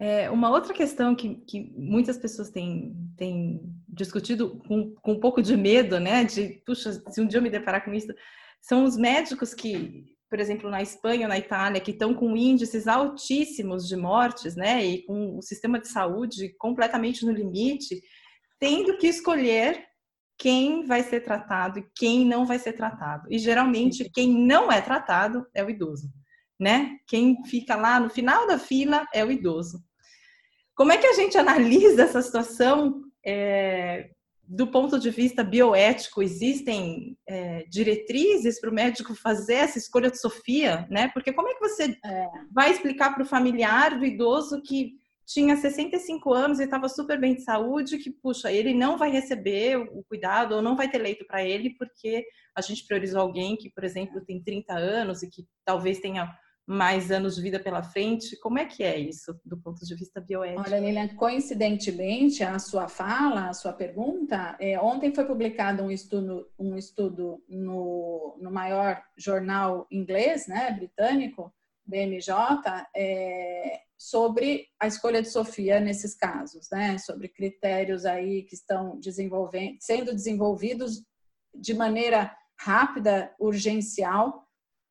É, 0.00 0.30
uma 0.30 0.50
outra 0.50 0.74
questão 0.74 1.14
que, 1.14 1.36
que 1.36 1.72
muitas 1.76 2.18
pessoas 2.18 2.50
têm, 2.50 2.96
têm 3.16 3.60
discutido 3.88 4.58
com, 4.66 4.94
com 4.94 5.12
um 5.12 5.20
pouco 5.20 5.40
de 5.40 5.56
medo, 5.56 6.00
né? 6.00 6.24
De, 6.24 6.62
puxa, 6.66 6.92
se 7.10 7.20
um 7.20 7.26
dia 7.26 7.38
eu 7.38 7.42
me 7.42 7.50
deparar 7.50 7.84
com 7.84 7.94
isso, 7.94 8.12
são 8.60 8.84
os 8.84 8.96
médicos 8.96 9.54
que 9.54 10.04
por 10.28 10.38
exemplo, 10.40 10.70
na 10.70 10.82
Espanha 10.82 11.22
ou 11.22 11.28
na 11.28 11.38
Itália, 11.38 11.80
que 11.80 11.90
estão 11.90 12.12
com 12.12 12.36
índices 12.36 12.86
altíssimos 12.86 13.88
de 13.88 13.96
mortes, 13.96 14.54
né, 14.54 14.84
e 14.84 15.04
com 15.04 15.38
o 15.38 15.42
sistema 15.42 15.80
de 15.80 15.88
saúde 15.88 16.54
completamente 16.58 17.24
no 17.24 17.32
limite, 17.32 18.00
tendo 18.58 18.96
que 18.98 19.06
escolher 19.06 19.86
quem 20.38 20.84
vai 20.84 21.02
ser 21.02 21.20
tratado 21.20 21.80
e 21.80 21.86
quem 21.96 22.24
não 22.24 22.46
vai 22.46 22.58
ser 22.58 22.72
tratado. 22.74 23.26
E 23.30 23.38
geralmente 23.38 24.08
quem 24.10 24.28
não 24.28 24.70
é 24.70 24.80
tratado 24.80 25.46
é 25.54 25.64
o 25.64 25.70
idoso, 25.70 26.08
né? 26.60 26.96
Quem 27.06 27.44
fica 27.44 27.74
lá 27.74 27.98
no 27.98 28.08
final 28.08 28.46
da 28.46 28.58
fila 28.58 29.06
é 29.12 29.24
o 29.24 29.32
idoso. 29.32 29.82
Como 30.76 30.92
é 30.92 30.96
que 30.96 31.06
a 31.06 31.14
gente 31.14 31.36
analisa 31.36 32.02
essa 32.02 32.22
situação 32.22 33.02
é, 33.26 34.10
do 34.50 34.66
ponto 34.66 34.98
de 34.98 35.10
vista 35.10 35.44
bioético, 35.44 36.22
existem 36.22 37.18
é, 37.28 37.64
diretrizes 37.68 38.58
para 38.58 38.70
o 38.70 38.74
médico 38.74 39.14
fazer 39.14 39.54
essa 39.54 39.76
escolha 39.76 40.10
de 40.10 40.18
Sofia, 40.18 40.86
né? 40.90 41.08
Porque 41.08 41.34
como 41.34 41.48
é 41.48 41.54
que 41.54 41.60
você 41.60 41.98
é. 42.02 42.26
vai 42.50 42.70
explicar 42.70 43.14
para 43.14 43.22
o 43.22 43.26
familiar 43.26 43.98
do 43.98 44.06
idoso 44.06 44.62
que 44.62 44.94
tinha 45.26 45.54
65 45.54 46.32
anos 46.32 46.58
e 46.58 46.64
estava 46.64 46.88
super 46.88 47.20
bem 47.20 47.34
de 47.34 47.42
saúde, 47.42 47.98
que, 47.98 48.10
puxa, 48.10 48.50
ele 48.50 48.72
não 48.72 48.96
vai 48.96 49.10
receber 49.10 49.76
o 49.76 50.02
cuidado 50.08 50.54
ou 50.54 50.62
não 50.62 50.74
vai 50.74 50.90
ter 50.90 50.96
leito 50.96 51.26
para 51.26 51.44
ele 51.44 51.76
porque 51.76 52.24
a 52.56 52.62
gente 52.62 52.86
priorizou 52.86 53.20
alguém 53.20 53.54
que, 53.54 53.68
por 53.68 53.84
exemplo, 53.84 54.24
tem 54.24 54.42
30 54.42 54.72
anos 54.72 55.22
e 55.22 55.28
que 55.28 55.46
talvez 55.66 56.00
tenha 56.00 56.34
mais 56.68 57.10
anos 57.10 57.36
de 57.36 57.40
vida 57.40 57.58
pela 57.58 57.82
frente. 57.82 58.38
Como 58.40 58.58
é 58.58 58.66
que 58.66 58.84
é 58.84 58.98
isso 58.98 59.40
do 59.42 59.56
ponto 59.56 59.86
de 59.86 59.94
vista 59.94 60.20
bioético? 60.20 60.60
Olha, 60.60 60.78
Lilian, 60.78 61.08
coincidentemente, 61.16 62.44
a 62.44 62.58
sua 62.58 62.88
fala, 62.88 63.48
a 63.48 63.54
sua 63.54 63.72
pergunta, 63.72 64.54
é, 64.60 64.78
ontem 64.78 65.14
foi 65.14 65.24
publicado 65.24 65.82
um 65.82 65.90
estudo, 65.90 66.46
um 66.58 66.76
estudo 66.76 67.42
no, 67.48 68.36
no 68.38 68.50
maior 68.50 69.02
jornal 69.16 69.86
inglês, 69.90 70.46
né, 70.46 70.70
britânico, 70.72 71.50
BMJ, 71.86 72.34
é, 72.94 73.80
sobre 73.96 74.66
a 74.78 74.86
escolha 74.86 75.22
de 75.22 75.30
Sofia 75.30 75.80
nesses 75.80 76.14
casos, 76.14 76.68
né, 76.70 76.98
sobre 76.98 77.28
critérios 77.28 78.04
aí 78.04 78.42
que 78.42 78.54
estão 78.54 79.00
desenvolvendo, 79.00 79.78
sendo 79.80 80.14
desenvolvidos 80.14 81.02
de 81.54 81.72
maneira 81.72 82.36
rápida, 82.60 83.34
urgencial, 83.38 84.47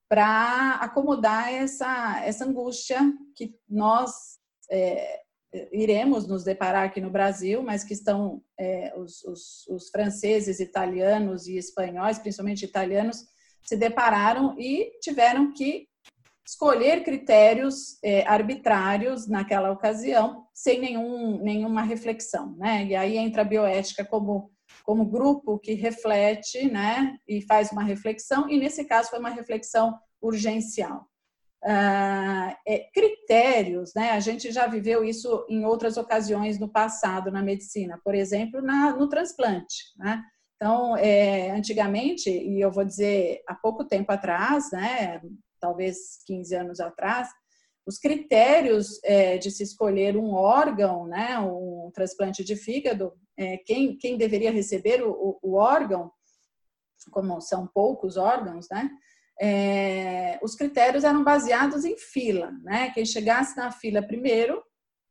para 0.10 0.76
acomodar 0.76 1.54
essa, 1.54 2.22
essa 2.24 2.46
angústia 2.46 3.00
que 3.36 3.54
nós 3.70 4.38
é, 4.72 5.22
iremos 5.72 6.28
nos 6.28 6.44
deparar 6.44 6.86
aqui 6.86 7.02
no 7.02 7.10
Brasil, 7.10 7.62
mas 7.62 7.84
que 7.84 7.94
estão 7.94 8.42
é, 8.60 8.94
os, 8.98 9.24
os, 9.24 9.68
os, 9.68 9.90
franceses, 9.90 10.60
italianos 10.60 11.48
e 11.48 11.58
espanhóis, 11.58 12.20
principalmente 12.20 12.66
italianos, 12.66 13.26
se 13.64 13.76
depararam 13.76 14.56
e 14.58 14.92
tiveram 15.02 15.54
que 15.54 15.88
escolher 16.48 17.04
critérios 17.04 18.02
é, 18.02 18.26
arbitrários 18.26 19.28
naquela 19.28 19.72
ocasião, 19.72 20.46
sem 20.54 20.80
nenhum, 20.80 21.44
nenhuma 21.44 21.82
reflexão. 21.82 22.56
Né? 22.58 22.86
E 22.86 22.96
aí 22.96 23.18
entra 23.18 23.42
a 23.42 23.46
bioética 23.46 24.06
como 24.06 24.50
como 24.88 25.04
grupo 25.04 25.60
que 25.60 25.74
reflete 25.74 26.72
né, 26.72 27.18
e 27.28 27.42
faz 27.42 27.74
uma 27.74 27.84
reflexão, 27.84 28.50
e 28.50 28.58
nesse 28.58 28.86
caso 28.86 29.10
foi 29.10 29.20
uma 29.20 29.30
reflexão 29.30 29.94
urgencial. 30.22 31.06
Uh, 31.62 32.56
é, 32.66 32.88
critérios, 32.94 33.92
né? 33.94 34.12
A 34.12 34.22
gente 34.22 34.50
já 34.50 34.66
viveu 34.68 35.04
isso 35.04 35.46
em 35.50 35.66
outras 35.66 35.98
ocasiões 35.98 36.58
no 36.58 36.70
passado 36.70 37.30
na 37.32 37.44
medicina, 37.44 38.00
por 38.02 38.16
exemplo, 38.16 38.62
na, 38.62 38.96
no 38.96 39.10
transplante, 39.10 39.76
né? 39.98 40.24
Então, 40.56 40.96
é, 40.96 41.52
antigamente, 41.52 42.30
e 42.30 42.62
eu 42.62 42.72
vou 42.72 42.86
dizer 42.86 43.42
há 43.46 43.56
pouco 43.56 43.84
tempo 43.84 44.12
atrás, 44.12 44.72
né, 44.72 45.22
talvez 45.60 46.24
15 46.26 46.56
anos 46.56 46.80
atrás, 46.80 47.28
os 47.88 47.98
critérios 47.98 49.00
é, 49.02 49.38
de 49.38 49.50
se 49.50 49.64
escolher 49.64 50.18
um 50.18 50.34
órgão, 50.34 51.08
né, 51.08 51.40
um 51.40 51.90
transplante 51.94 52.44
de 52.44 52.54
fígado, 52.58 53.14
é, 53.38 53.58
quem, 53.60 53.98
quem 53.98 54.18
deveria 54.18 54.52
receber 54.52 55.02
o, 55.02 55.40
o, 55.42 55.54
órgão, 55.56 56.12
como 57.12 57.40
são 57.40 57.66
poucos 57.66 58.18
órgãos, 58.18 58.68
né, 58.70 58.90
é, 59.40 60.38
os 60.44 60.54
critérios 60.54 61.06
eram 61.06 61.24
baseados 61.24 61.86
em 61.86 61.98
fila, 61.98 62.52
né, 62.62 62.92
quem 62.92 63.06
chegasse 63.06 63.56
na 63.56 63.72
fila 63.72 64.06
primeiro, 64.06 64.62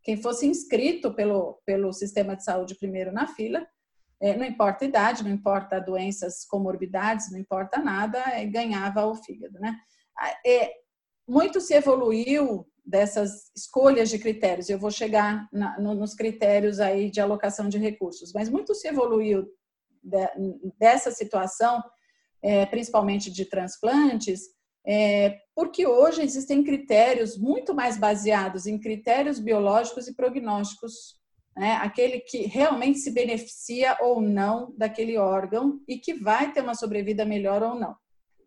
quem 0.03 0.21
fosse 0.21 0.47
inscrito 0.47 1.15
pelo, 1.15 1.59
pelo 1.65 1.95
sistema 1.95 2.37
de 2.37 2.45
saúde 2.45 2.75
primeiro 2.75 3.11
na 3.11 3.27
fila, 3.27 3.67
é, 4.21 4.37
não 4.37 4.45
importa 4.45 4.85
a 4.85 4.89
idade, 4.89 5.25
não 5.25 5.31
importa 5.31 5.81
doenças, 5.81 6.45
comorbidades, 6.45 7.33
não 7.33 7.39
importa 7.39 7.79
nada, 7.79 8.23
ganhava 8.51 9.07
o 9.07 9.15
fígado, 9.15 9.59
né. 9.59 9.79
É, 10.45 10.86
muito 11.27 11.61
se 11.61 11.75
evoluiu 11.75 12.67
dessas 12.85 13.51
escolhas 13.57 14.09
de 14.09 14.19
critérios. 14.19 14.69
Eu 14.69 14.79
vou 14.79 14.91
chegar 14.91 15.49
na, 15.53 15.79
no, 15.81 15.95
nos 15.95 16.15
critérios 16.15 16.79
aí 16.79 17.11
de 17.11 17.21
alocação 17.21 17.69
de 17.69 17.79
recursos, 17.79 18.33
mas 18.33 18.49
muito 18.49 18.75
se 18.75 18.87
evoluiu 18.87 19.45
de, 20.03 20.29
dessa 20.79 21.11
situação, 21.11 21.83
é, 22.41 22.65
principalmente 22.67 23.31
de 23.31 23.45
transplantes, 23.45 24.43
é, 24.87 25.41
porque 25.53 25.85
hoje 25.85 26.23
existem 26.23 26.63
critérios 26.63 27.37
muito 27.37 27.75
mais 27.75 27.99
baseados 27.99 28.69
em 28.69 28.79
critérios 28.79 29.41
biológicos 29.41 30.07
e 30.07 30.15
prognósticos, 30.15 31.17
né? 31.57 31.73
aquele 31.83 32.21
que 32.21 32.47
realmente 32.47 33.01
se 33.01 33.11
beneficia 33.11 33.99
ou 34.01 34.21
não 34.21 34.73
daquele 34.79 35.19
órgão 35.19 35.81
e 35.89 35.99
que 35.99 36.15
vai 36.15 36.53
ter 36.53 36.61
uma 36.61 36.77
sobrevida 36.77 37.25
melhor 37.25 37.65
ou 37.65 37.75
não. 37.75 37.97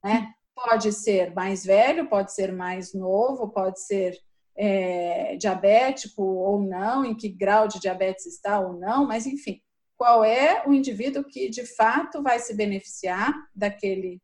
Né? 0.02 0.34
Pode 0.64 0.92
ser 0.92 1.34
mais 1.34 1.64
velho, 1.64 2.10
pode 2.10 2.34
ser 2.34 2.52
mais 2.52 2.94
novo, 2.94 3.50
pode 3.50 3.82
ser 3.82 4.18
é, 4.58 5.38
diabético 5.38 6.22
ou 6.22 6.62
não, 6.62 7.06
em 7.06 7.16
que 7.16 7.30
grau 7.30 7.68
de 7.68 7.80
diabetes 7.80 8.26
está 8.26 8.60
ou 8.60 8.74
não, 8.74 9.08
mas 9.08 9.26
enfim, 9.26 9.62
qual 9.98 10.24
é 10.24 10.64
o 10.68 10.74
indivíduo 10.74 11.24
que 11.24 11.50
de 11.50 11.66
fato 11.66 12.22
vai 12.22 12.40
se 12.40 12.54
beneficiar 12.54 13.34
daquele 13.56 14.22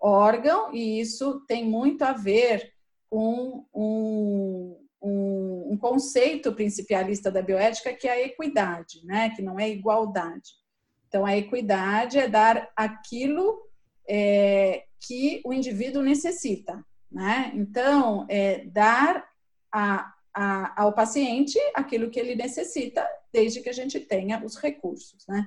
órgão, 0.00 0.72
e 0.74 1.00
isso 1.00 1.40
tem 1.46 1.64
muito 1.64 2.02
a 2.02 2.12
ver 2.12 2.72
com 3.08 3.64
um, 3.74 4.76
um, 5.00 5.68
um, 5.72 5.78
conceito 5.78 6.52
principalista 6.52 7.30
da 7.30 7.42
bioética 7.42 7.92
que 7.92 8.08
é 8.08 8.12
a 8.12 8.22
equidade, 8.22 9.04
né? 9.04 9.30
que 9.30 9.42
não 9.42 9.58
é 9.58 9.68
igualdade. 9.68 10.50
Então, 11.08 11.24
a 11.24 11.36
equidade 11.36 12.18
é 12.18 12.28
dar 12.28 12.68
aquilo 12.76 13.66
é, 14.08 14.85
que 15.00 15.40
o 15.44 15.52
indivíduo 15.52 16.02
necessita. 16.02 16.84
Né? 17.10 17.52
Então, 17.54 18.26
é 18.28 18.64
dar 18.66 19.26
a, 19.72 20.12
a, 20.34 20.82
ao 20.82 20.92
paciente 20.92 21.58
aquilo 21.74 22.10
que 22.10 22.18
ele 22.18 22.34
necessita, 22.34 23.06
desde 23.32 23.60
que 23.60 23.68
a 23.68 23.72
gente 23.72 24.00
tenha 24.00 24.42
os 24.44 24.56
recursos. 24.56 25.24
Né? 25.28 25.46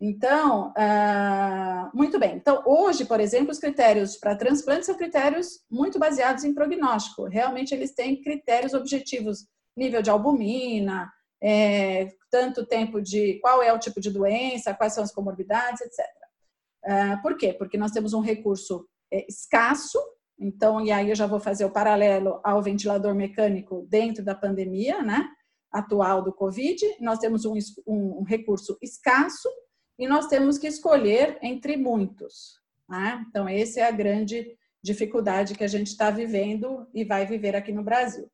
Então, 0.00 0.72
uh, 0.76 1.96
muito 1.96 2.18
bem. 2.18 2.34
Então, 2.34 2.62
hoje, 2.66 3.04
por 3.04 3.20
exemplo, 3.20 3.52
os 3.52 3.60
critérios 3.60 4.16
para 4.16 4.34
transplante 4.34 4.86
são 4.86 4.96
critérios 4.96 5.60
muito 5.70 5.98
baseados 5.98 6.42
em 6.42 6.52
prognóstico. 6.52 7.24
Realmente, 7.24 7.72
eles 7.72 7.94
têm 7.94 8.20
critérios 8.20 8.74
objetivos, 8.74 9.46
nível 9.76 10.02
de 10.02 10.10
albumina, 10.10 11.08
é, 11.40 12.08
tanto 12.30 12.66
tempo 12.66 13.00
de 13.00 13.38
qual 13.40 13.62
é 13.62 13.72
o 13.72 13.78
tipo 13.78 14.00
de 14.00 14.10
doença, 14.10 14.74
quais 14.74 14.92
são 14.92 15.04
as 15.04 15.12
comorbidades, 15.12 15.80
etc. 15.80 16.04
Ah, 16.84 17.18
por 17.22 17.36
quê? 17.36 17.52
Porque 17.52 17.78
nós 17.78 17.92
temos 17.92 18.12
um 18.12 18.20
recurso 18.20 18.86
é, 19.12 19.26
escasso, 19.28 19.98
então, 20.38 20.80
e 20.80 20.90
aí 20.90 21.08
eu 21.10 21.14
já 21.14 21.26
vou 21.26 21.38
fazer 21.38 21.64
o 21.64 21.70
paralelo 21.70 22.40
ao 22.42 22.62
ventilador 22.62 23.14
mecânico 23.14 23.86
dentro 23.88 24.24
da 24.24 24.34
pandemia, 24.34 25.02
né? 25.02 25.28
Atual 25.70 26.22
do 26.22 26.32
Covid, 26.32 26.84
nós 27.00 27.18
temos 27.18 27.44
um, 27.44 27.54
um 27.86 28.22
recurso 28.24 28.76
escasso 28.82 29.48
e 29.98 30.06
nós 30.06 30.26
temos 30.26 30.58
que 30.58 30.66
escolher 30.66 31.38
entre 31.40 31.76
muitos. 31.76 32.60
Né? 32.88 33.24
Então, 33.28 33.48
essa 33.48 33.80
é 33.80 33.84
a 33.84 33.90
grande 33.90 34.54
dificuldade 34.82 35.54
que 35.54 35.64
a 35.64 35.68
gente 35.68 35.86
está 35.86 36.10
vivendo 36.10 36.86
e 36.92 37.04
vai 37.04 37.24
viver 37.24 37.56
aqui 37.56 37.72
no 37.72 37.82
Brasil. 37.82 38.30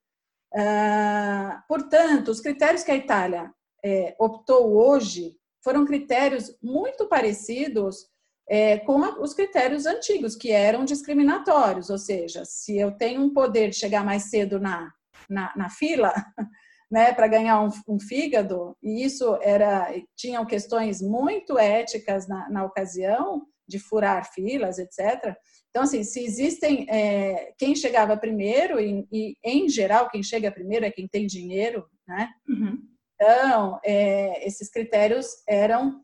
Uh, 0.53 1.63
portanto, 1.69 2.29
os 2.29 2.41
critérios 2.41 2.83
que 2.83 2.91
a 2.91 2.97
Itália 2.97 3.53
é, 3.85 4.17
optou 4.19 4.75
hoje 4.75 5.37
foram 5.63 5.85
critérios 5.85 6.57
muito 6.63 7.07
parecidos 7.07 8.09
é, 8.49 8.79
com 8.79 9.05
a, 9.05 9.21
os 9.21 9.35
critérios 9.35 9.85
antigos, 9.85 10.35
que 10.35 10.51
eram 10.51 10.85
discriminatórios, 10.85 11.91
ou 11.91 11.99
seja, 11.99 12.45
se 12.45 12.79
eu 12.79 12.93
tenho 12.93 13.21
um 13.21 13.33
poder 13.33 13.69
de 13.71 13.77
chegar 13.77 14.05
mais 14.05 14.25
cedo 14.25 14.59
na, 14.59 14.91
na, 15.29 15.53
na 15.55 15.69
fila, 15.69 16.13
né, 16.91 17.13
para 17.13 17.29
ganhar 17.29 17.61
um, 17.61 17.69
um, 17.87 18.01
fígado, 18.01 18.75
e 18.83 19.05
isso 19.05 19.39
era 19.43 19.93
tinham 20.17 20.47
questões 20.47 21.03
muito 21.03 21.59
éticas 21.59 22.27
na, 22.27 22.49
na 22.49 22.65
ocasião 22.65 23.43
de 23.69 23.79
furar 23.79 24.33
filas, 24.33 24.79
etc. 24.79 25.37
Então, 25.69 25.83
assim, 25.83 26.03
se 26.03 26.25
existem 26.25 26.87
é, 26.89 27.53
quem 27.59 27.77
chegava 27.77 28.17
primeiro 28.17 28.81
e, 28.81 29.07
e, 29.13 29.37
em 29.45 29.69
geral 29.69 30.09
quem 30.09 30.23
chega 30.23 30.51
primeiro 30.51 30.87
é 30.87 30.91
quem 30.91 31.07
tem 31.07 31.27
dinheiro, 31.27 31.87
né? 32.07 32.31
Uhum. 32.49 32.79
Então, 33.15 33.79
é, 33.85 34.47
esses 34.47 34.71
critérios 34.71 35.27
eram 35.47 36.01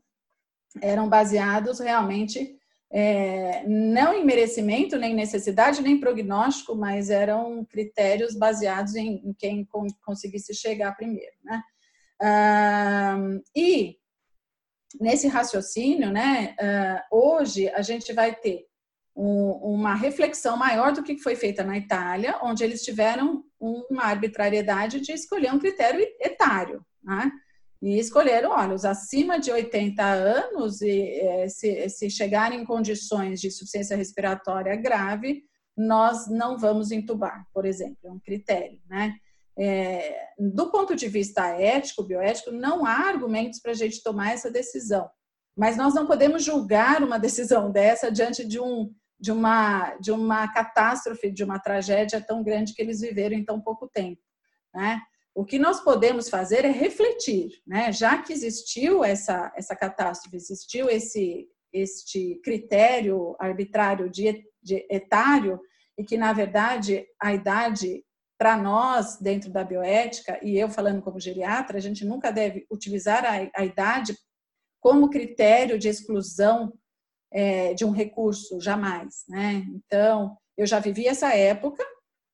eram 0.81 1.07
baseados 1.07 1.79
realmente 1.79 2.57
é, 2.91 3.63
não 3.67 4.13
em 4.13 4.23
merecimento, 4.23 4.97
nem 4.97 5.13
necessidade, 5.13 5.81
nem 5.81 5.99
prognóstico, 5.99 6.75
mas 6.75 7.09
eram 7.09 7.65
critérios 7.65 8.35
baseados 8.35 8.95
em, 8.95 9.21
em 9.25 9.33
quem 9.33 9.67
conseguisse 10.03 10.53
chegar 10.53 10.95
primeiro. 10.95 11.35
Né? 11.43 11.61
Ah, 12.21 13.17
e 13.55 13.97
nesse 14.99 15.27
raciocínio, 15.27 16.09
né, 16.11 16.55
ah, 16.59 17.05
hoje 17.11 17.67
a 17.69 17.81
gente 17.81 18.13
vai 18.13 18.33
ter 18.33 18.65
um, 19.15 19.51
uma 19.73 19.95
reflexão 19.95 20.57
maior 20.57 20.91
do 20.91 21.03
que 21.03 21.17
foi 21.17 21.35
feita 21.35 21.63
na 21.63 21.77
Itália, 21.77 22.39
onde 22.43 22.63
eles 22.63 22.83
tiveram 22.83 23.43
uma 23.59 24.03
arbitrariedade 24.03 24.99
de 24.99 25.11
escolher 25.11 25.53
um 25.53 25.59
critério 25.59 26.05
etário. 26.19 26.85
Né? 27.03 27.31
E 27.85 27.99
escolheram, 27.99 28.49
olha, 28.49 28.73
os 28.73 28.83
acima 28.83 29.39
de 29.39 29.51
80 29.51 30.03
anos, 30.03 30.81
e, 30.81 31.19
é, 31.19 31.47
se, 31.47 31.87
se 31.87 32.09
chegarem 32.09 32.61
em 32.61 32.65
condições 32.65 33.39
de 33.39 33.49
insuficiência 33.49 33.95
respiratória 33.95 34.75
grave, 34.75 35.43
nós 35.77 36.27
não 36.27 36.57
vamos 36.57 36.91
entubar, 36.91 37.45
por 37.53 37.63
exemplo, 37.63 37.99
é 38.03 38.11
um 38.11 38.19
critério, 38.19 38.81
né? 38.89 39.13
É, 39.55 40.17
do 40.39 40.71
ponto 40.71 40.95
de 40.95 41.07
vista 41.07 41.45
ético, 41.45 42.01
bioético, 42.01 42.51
não 42.51 42.87
há 42.87 43.07
argumentos 43.07 43.59
para 43.59 43.71
a 43.71 43.75
gente 43.75 44.01
tomar 44.01 44.33
essa 44.33 44.49
decisão. 44.49 45.07
Mas 45.55 45.77
nós 45.77 45.93
não 45.93 46.07
podemos 46.07 46.43
julgar 46.43 47.03
uma 47.03 47.19
decisão 47.19 47.71
dessa 47.71 48.11
diante 48.11 48.43
de, 48.45 48.59
um, 48.59 48.91
de, 49.19 49.31
uma, 49.31 49.95
de 49.97 50.11
uma 50.11 50.51
catástrofe, 50.51 51.31
de 51.31 51.43
uma 51.43 51.59
tragédia 51.59 52.19
tão 52.19 52.43
grande 52.43 52.73
que 52.73 52.81
eles 52.81 52.99
viveram 52.99 53.37
em 53.37 53.45
tão 53.45 53.61
pouco 53.61 53.87
tempo. 53.87 54.19
Né? 54.73 54.99
O 55.35 55.43
que 55.43 55.59
nós 55.59 55.81
podemos 55.81 56.29
fazer 56.29 56.63
é 56.63 56.71
refletir, 56.71 57.61
né? 57.67 57.91
Já 57.91 58.21
que 58.21 58.31
existiu 58.31 59.03
essa, 59.03 59.51
essa 59.55 59.75
catástrofe, 59.75 60.37
existiu 60.37 60.89
esse 60.89 61.47
este 61.73 62.39
critério 62.41 63.35
arbitrário 63.37 64.09
de, 64.09 64.45
de 64.63 64.87
etário 64.89 65.59
e 65.97 66.05
que 66.05 66.15
na 66.15 66.31
verdade 66.31 67.05
a 67.21 67.33
idade 67.33 68.01
para 68.37 68.55
nós 68.55 69.17
dentro 69.17 69.51
da 69.51 69.61
bioética 69.61 70.39
e 70.41 70.57
eu 70.57 70.69
falando 70.69 71.01
como 71.01 71.19
geriatra, 71.19 71.77
a 71.77 71.81
gente 71.81 72.05
nunca 72.05 72.31
deve 72.31 72.65
utilizar 72.71 73.25
a, 73.25 73.49
a 73.53 73.65
idade 73.65 74.17
como 74.79 75.09
critério 75.09 75.77
de 75.77 75.89
exclusão 75.89 76.73
é, 77.31 77.73
de 77.73 77.83
um 77.83 77.91
recurso, 77.91 78.61
jamais, 78.61 79.25
né? 79.27 79.65
Então 79.75 80.37
eu 80.57 80.65
já 80.65 80.79
vivi 80.79 81.07
essa 81.07 81.33
época 81.33 81.83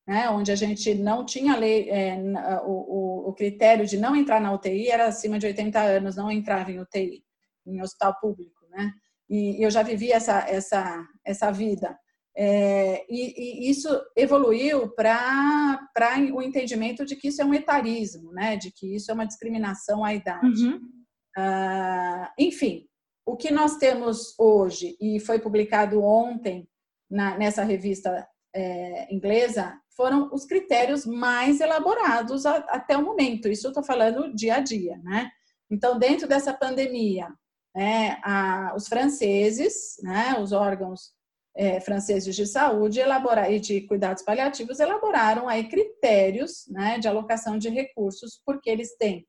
né, 0.07 0.29
onde 0.29 0.51
a 0.51 0.55
gente 0.55 0.93
não 0.95 1.25
tinha 1.25 1.55
lei, 1.55 1.89
é, 1.89 2.17
o, 2.65 3.29
o, 3.29 3.33
critério 3.33 3.85
de 3.85 3.97
não 3.97 4.15
entrar 4.15 4.41
na 4.41 4.53
UTI 4.53 4.89
era 4.89 5.05
acima 5.05 5.37
de 5.37 5.45
80 5.45 5.79
anos, 5.79 6.15
não 6.15 6.31
entrava 6.31 6.71
em 6.71 6.79
UTI, 6.79 7.23
em 7.65 7.81
hospital 7.81 8.17
público, 8.19 8.65
né? 8.69 8.91
E 9.29 9.63
eu 9.63 9.71
já 9.71 9.81
vivi 9.81 10.11
essa, 10.11 10.39
essa, 10.49 11.07
essa 11.25 11.51
vida. 11.51 11.97
É, 12.35 13.05
e, 13.09 13.67
e, 13.67 13.69
isso 13.69 13.87
evoluiu 14.15 14.89
para 14.89 15.79
o 16.33 16.41
entendimento 16.41 17.05
de 17.05 17.15
que 17.15 17.27
isso 17.27 17.41
é 17.41 17.45
um 17.45 17.53
etarismo, 17.53 18.31
né? 18.31 18.55
de 18.55 18.71
que 18.71 18.95
isso 18.95 19.11
é 19.11 19.13
uma 19.13 19.27
discriminação 19.27 20.03
à 20.03 20.13
idade. 20.13 20.65
Uhum. 20.65 20.79
Ah, 21.37 22.33
enfim, 22.37 22.87
o 23.25 23.35
que 23.35 23.51
nós 23.51 23.77
temos 23.77 24.37
hoje, 24.37 24.97
e 24.99 25.19
foi 25.19 25.39
publicado 25.39 26.03
ontem 26.03 26.67
na, 27.09 27.37
nessa 27.37 27.63
revista 27.63 28.27
é, 28.53 29.13
inglesa, 29.13 29.77
foram 29.95 30.29
os 30.33 30.45
critérios 30.45 31.05
mais 31.05 31.59
elaborados 31.59 32.45
a, 32.45 32.57
até 32.69 32.97
o 32.97 33.03
momento. 33.03 33.47
Isso 33.47 33.67
eu 33.67 33.71
estou 33.71 33.83
falando 33.83 34.33
dia 34.33 34.55
a 34.55 34.59
dia, 34.59 34.97
né? 35.03 35.29
Então, 35.69 35.97
dentro 35.97 36.27
dessa 36.27 36.53
pandemia, 36.53 37.29
né, 37.75 38.17
a, 38.23 38.73
os 38.75 38.87
franceses, 38.87 39.95
né, 40.03 40.37
os 40.39 40.51
órgãos 40.51 41.11
é, 41.55 41.79
franceses 41.79 42.35
de 42.35 42.45
saúde 42.45 42.99
elaborar, 42.99 43.51
e 43.51 43.59
de 43.59 43.81
cuidados 43.81 44.23
paliativos 44.23 44.79
elaboraram 44.79 45.47
aí 45.47 45.67
critérios 45.67 46.65
né, 46.69 46.99
de 46.99 47.07
alocação 47.07 47.57
de 47.57 47.69
recursos, 47.69 48.41
porque 48.45 48.69
eles 48.69 48.95
têm, 48.97 49.25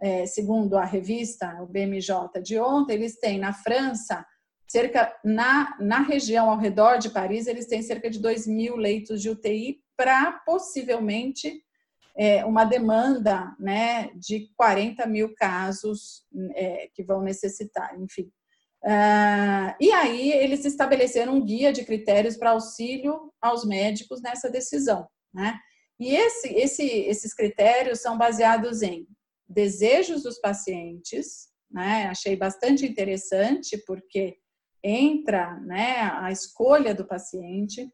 é, 0.00 0.26
segundo 0.26 0.76
a 0.76 0.84
revista, 0.84 1.62
o 1.62 1.66
BMJ 1.66 2.40
de 2.42 2.58
ontem, 2.58 2.94
eles 2.94 3.18
têm 3.18 3.38
na 3.38 3.52
França 3.52 4.24
cerca 4.68 5.14
na, 5.24 5.76
na 5.80 6.02
região 6.02 6.50
ao 6.50 6.58
redor 6.58 6.98
de 6.98 7.08
Paris, 7.08 7.46
eles 7.46 7.66
têm 7.66 7.80
cerca 7.80 8.10
de 8.10 8.18
2 8.18 8.46
mil 8.46 8.76
leitos 8.76 9.22
de 9.22 9.30
UTI 9.30 9.80
para 9.98 10.32
possivelmente 10.46 11.60
é, 12.16 12.44
uma 12.44 12.64
demanda 12.64 13.52
né, 13.58 14.10
de 14.14 14.48
40 14.56 15.04
mil 15.06 15.34
casos 15.34 16.24
é, 16.54 16.88
que 16.94 17.02
vão 17.02 17.20
necessitar, 17.20 18.00
enfim. 18.00 18.30
Uh, 18.84 19.74
e 19.80 19.90
aí 19.90 20.30
eles 20.32 20.64
estabeleceram 20.64 21.34
um 21.34 21.44
guia 21.44 21.72
de 21.72 21.84
critérios 21.84 22.36
para 22.36 22.50
auxílio 22.50 23.32
aos 23.42 23.64
médicos 23.66 24.22
nessa 24.22 24.48
decisão. 24.48 25.08
Né? 25.34 25.58
E 25.98 26.14
esse, 26.14 26.48
esse, 26.54 26.84
esses 26.84 27.34
critérios 27.34 28.00
são 28.00 28.16
baseados 28.16 28.82
em 28.82 29.04
desejos 29.48 30.22
dos 30.22 30.38
pacientes, 30.38 31.48
né? 31.70 32.06
Achei 32.06 32.36
bastante 32.36 32.86
interessante 32.86 33.76
porque 33.86 34.36
entra, 34.82 35.58
né, 35.60 36.00
a 36.20 36.30
escolha 36.30 36.94
do 36.94 37.04
paciente, 37.04 37.90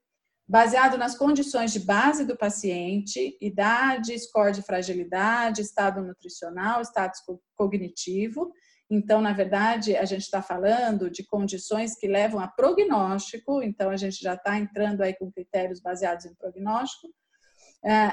baseado 0.47 0.99
nas 0.99 1.17
condições 1.17 1.73
de 1.73 1.81
base 1.81 2.25
do 2.25 2.37
paciente, 2.37 3.37
idade, 3.41 4.19
score 4.19 4.53
de 4.53 4.63
fragilidade, 4.63 5.63
estado 5.63 6.03
nutricional, 6.03 6.83
status 6.83 7.21
cognitivo. 7.57 8.53
Então, 8.91 9.23
na 9.23 9.33
verdade, 9.33 9.97
a 9.97 10.05
gente 10.05 10.23
está 10.23 10.43
falando 10.43 11.11
de 11.11 11.25
condições 11.25 11.97
que 11.97 12.07
levam 12.07 12.41
a 12.41 12.47
prognóstico, 12.47 13.63
então 13.63 13.91
a 13.91 13.97
gente 13.97 14.23
já 14.23 14.35
está 14.35 14.59
entrando 14.59 15.01
aí 15.01 15.15
com 15.15 15.33
critérios 15.33 15.81
baseados 15.81 16.27
em 16.27 16.35
prognóstico. 16.35 17.09
É, 17.83 18.13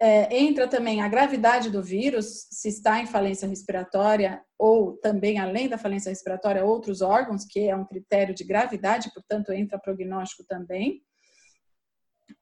é, 0.00 0.36
entra 0.36 0.68
também 0.68 1.02
a 1.02 1.08
gravidade 1.08 1.68
do 1.68 1.82
vírus, 1.82 2.46
se 2.50 2.68
está 2.68 3.00
em 3.00 3.06
falência 3.06 3.48
respiratória 3.48 4.40
ou 4.56 4.96
também, 4.98 5.38
além 5.38 5.68
da 5.68 5.76
falência 5.76 6.10
respiratória, 6.10 6.64
outros 6.64 7.02
órgãos, 7.02 7.44
que 7.44 7.68
é 7.68 7.74
um 7.74 7.84
critério 7.84 8.34
de 8.34 8.44
gravidade, 8.44 9.10
portanto, 9.12 9.52
entra 9.52 9.78
prognóstico 9.78 10.44
também 10.44 11.02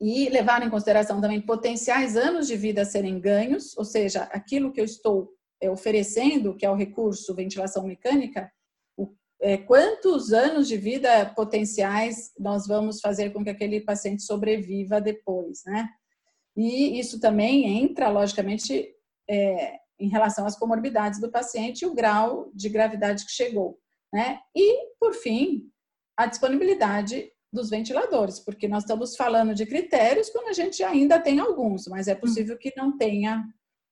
e 0.00 0.28
levar 0.28 0.64
em 0.64 0.70
consideração 0.70 1.20
também 1.20 1.40
potenciais 1.40 2.16
anos 2.16 2.46
de 2.46 2.56
vida 2.56 2.82
a 2.82 2.84
serem 2.84 3.20
ganhos, 3.20 3.76
ou 3.76 3.84
seja, 3.84 4.22
aquilo 4.24 4.72
que 4.72 4.80
eu 4.80 4.84
estou 4.84 5.32
é, 5.60 5.68
oferecendo, 5.70 6.54
que 6.54 6.64
é 6.64 6.70
o 6.70 6.76
recurso 6.76 7.34
ventilação 7.34 7.84
mecânica, 7.84 8.50
é, 9.40 9.56
quantos 9.56 10.32
anos 10.32 10.66
de 10.66 10.76
vida 10.76 11.26
potenciais 11.26 12.32
nós 12.38 12.66
vamos 12.66 13.00
fazer 13.00 13.32
com 13.32 13.44
que 13.44 13.50
aquele 13.50 13.80
paciente 13.80 14.22
sobreviva 14.22 15.00
depois, 15.00 15.62
né? 15.64 15.88
E 16.56 16.98
isso 16.98 17.20
também 17.20 17.80
entra, 17.80 18.08
logicamente, 18.08 18.92
é, 19.30 19.78
em 20.00 20.08
relação 20.08 20.44
às 20.44 20.58
comorbidades 20.58 21.20
do 21.20 21.30
paciente 21.30 21.82
e 21.82 21.86
o 21.86 21.94
grau 21.94 22.50
de 22.52 22.68
gravidade 22.68 23.24
que 23.24 23.30
chegou, 23.30 23.78
né? 24.12 24.40
E, 24.54 24.88
por 24.98 25.14
fim, 25.14 25.70
a 26.16 26.26
disponibilidade 26.26 27.30
dos 27.52 27.70
ventiladores, 27.70 28.38
porque 28.38 28.68
nós 28.68 28.82
estamos 28.82 29.16
falando 29.16 29.54
de 29.54 29.64
critérios 29.64 30.28
quando 30.30 30.48
a 30.48 30.52
gente 30.52 30.82
ainda 30.82 31.18
tem 31.18 31.38
alguns, 31.38 31.86
mas 31.86 32.06
é 32.06 32.14
possível 32.14 32.58
que 32.58 32.72
não 32.76 32.96
tenha, 32.96 33.42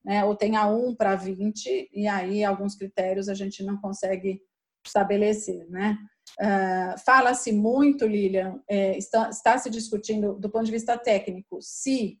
né, 0.05 0.23
ou 0.23 0.35
tenha 0.35 0.67
um 0.67 0.95
para 0.95 1.15
20, 1.15 1.89
e 1.91 2.07
aí 2.07 2.43
alguns 2.43 2.75
critérios 2.75 3.27
a 3.27 3.33
gente 3.33 3.63
não 3.63 3.77
consegue 3.77 4.41
estabelecer, 4.85 5.67
né? 5.69 5.97
Uh, 6.39 6.99
Fala-se 7.05 7.51
muito, 7.51 8.05
Lilian, 8.05 8.61
é, 8.69 8.97
está, 8.97 9.29
está 9.29 9.57
se 9.57 9.69
discutindo 9.69 10.35
do 10.35 10.49
ponto 10.49 10.65
de 10.65 10.71
vista 10.71 10.97
técnico 10.97 11.59
se 11.61 12.19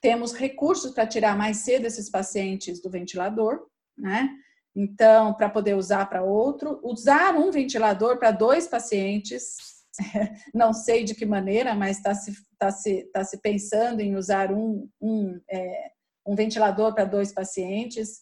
temos 0.00 0.32
recursos 0.32 0.92
para 0.92 1.06
tirar 1.06 1.36
mais 1.36 1.58
cedo 1.58 1.86
esses 1.86 2.10
pacientes 2.10 2.82
do 2.82 2.90
ventilador, 2.90 3.66
né? 3.96 4.28
Então, 4.74 5.34
para 5.34 5.48
poder 5.48 5.76
usar 5.76 6.06
para 6.06 6.24
outro, 6.24 6.80
usar 6.82 7.36
um 7.36 7.50
ventilador 7.50 8.18
para 8.18 8.30
dois 8.30 8.66
pacientes 8.66 9.56
não 10.54 10.72
sei 10.72 11.04
de 11.04 11.14
que 11.14 11.26
maneira, 11.26 11.74
mas 11.74 11.98
está 11.98 12.14
se, 12.14 12.32
tá 12.58 12.70
se, 12.70 13.04
tá 13.12 13.24
se 13.24 13.40
pensando 13.40 14.00
em 14.00 14.16
usar 14.16 14.52
um, 14.52 14.88
um, 15.00 15.40
é, 15.50 15.90
um 16.26 16.34
ventilador 16.34 16.94
para 16.94 17.04
dois 17.04 17.32
pacientes. 17.32 18.20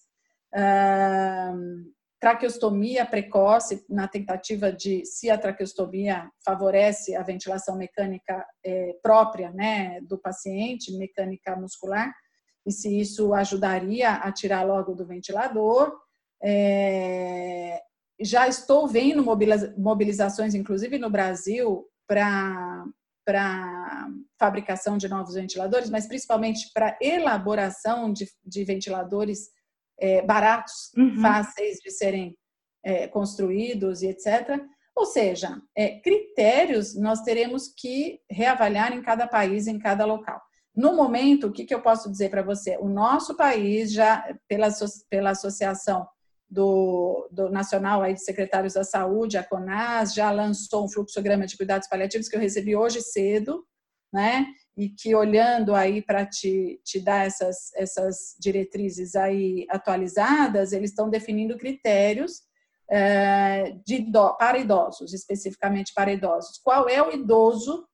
traqueostomia 2.20 3.06
precoce, 3.06 3.84
na 3.88 4.06
tentativa 4.08 4.72
de 4.72 5.06
se 5.06 5.30
a 5.30 5.38
traqueostomia 5.38 6.30
favorece 6.44 7.14
a 7.14 7.22
ventilação 7.22 7.76
mecânica 7.76 8.46
é, 8.64 8.94
própria 9.02 9.50
né, 9.52 10.00
do 10.02 10.18
paciente, 10.18 10.96
mecânica 10.96 11.56
muscular, 11.56 12.12
e 12.66 12.72
se 12.72 13.00
isso 13.00 13.32
ajudaria 13.32 14.10
a 14.14 14.30
tirar 14.32 14.62
logo 14.62 14.94
do 14.94 15.06
ventilador. 15.06 15.92
É, 16.42 17.80
já 18.20 18.46
estou 18.48 18.86
vendo 18.86 19.24
mobilizações, 19.76 20.54
inclusive 20.54 20.98
no 20.98 21.10
Brasil, 21.10 21.86
para 22.06 22.84
para 23.24 24.08
fabricação 24.40 24.96
de 24.98 25.08
novos 25.08 25.34
ventiladores, 25.34 25.88
mas 25.88 26.06
principalmente 26.06 26.68
para 26.74 26.98
elaboração 27.00 28.12
de, 28.12 28.26
de 28.44 28.64
ventiladores 28.64 29.50
é, 30.00 30.22
baratos, 30.22 30.90
uhum. 30.96 31.20
fáceis 31.20 31.76
de 31.78 31.92
serem 31.92 32.36
é, 32.82 33.06
construídos 33.06 34.02
e 34.02 34.08
etc. 34.08 34.60
Ou 34.96 35.06
seja, 35.06 35.60
é, 35.76 36.00
critérios 36.00 36.96
nós 36.96 37.22
teremos 37.22 37.68
que 37.68 38.18
reavaliar 38.28 38.92
em 38.92 39.02
cada 39.02 39.28
país, 39.28 39.66
em 39.66 39.78
cada 39.78 40.04
local. 40.04 40.40
No 40.74 40.94
momento, 40.96 41.48
o 41.48 41.52
que, 41.52 41.64
que 41.64 41.74
eu 41.74 41.82
posso 41.82 42.10
dizer 42.10 42.30
para 42.30 42.42
você? 42.42 42.78
O 42.78 42.88
nosso 42.88 43.36
país 43.36 43.92
já, 43.92 44.24
pela, 44.48 44.68
pela 45.08 45.30
associação 45.30 46.06
do, 46.50 47.28
do 47.30 47.48
Nacional 47.48 48.02
aí 48.02 48.14
de 48.14 48.24
Secretários 48.24 48.74
da 48.74 48.82
Saúde, 48.82 49.38
a 49.38 49.44
CONAS, 49.44 50.12
já 50.12 50.30
lançou 50.30 50.84
um 50.84 50.88
fluxograma 50.88 51.46
de 51.46 51.56
cuidados 51.56 51.88
paliativos 51.88 52.28
que 52.28 52.34
eu 52.36 52.40
recebi 52.40 52.74
hoje 52.74 53.00
cedo, 53.00 53.64
né? 54.12 54.46
E 54.76 54.88
que 54.88 55.14
olhando 55.14 55.74
aí 55.74 56.02
para 56.02 56.26
te, 56.26 56.80
te 56.84 56.98
dar 56.98 57.26
essas, 57.26 57.72
essas 57.76 58.34
diretrizes 58.40 59.14
aí 59.14 59.66
atualizadas, 59.70 60.72
eles 60.72 60.90
estão 60.90 61.08
definindo 61.08 61.56
critérios 61.56 62.40
é, 62.90 63.76
de, 63.86 64.04
para 64.38 64.58
idosos, 64.58 65.14
especificamente 65.14 65.92
para 65.94 66.12
idosos. 66.12 66.58
Qual 66.58 66.88
é 66.88 67.00
o 67.00 67.12
idoso 67.12 67.86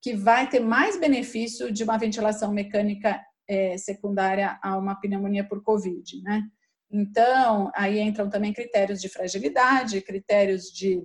que 0.00 0.14
vai 0.14 0.48
ter 0.48 0.60
mais 0.60 1.00
benefício 1.00 1.72
de 1.72 1.82
uma 1.82 1.98
ventilação 1.98 2.52
mecânica 2.52 3.20
é, 3.48 3.76
secundária 3.76 4.58
a 4.62 4.76
uma 4.78 4.94
pneumonia 5.00 5.42
por 5.42 5.62
Covid, 5.64 6.22
né? 6.22 6.42
Então, 6.90 7.70
aí 7.74 8.00
entram 8.00 8.30
também 8.30 8.52
critérios 8.52 9.00
de 9.00 9.08
fragilidade, 9.08 10.00
critérios 10.00 10.70
de, 10.72 11.04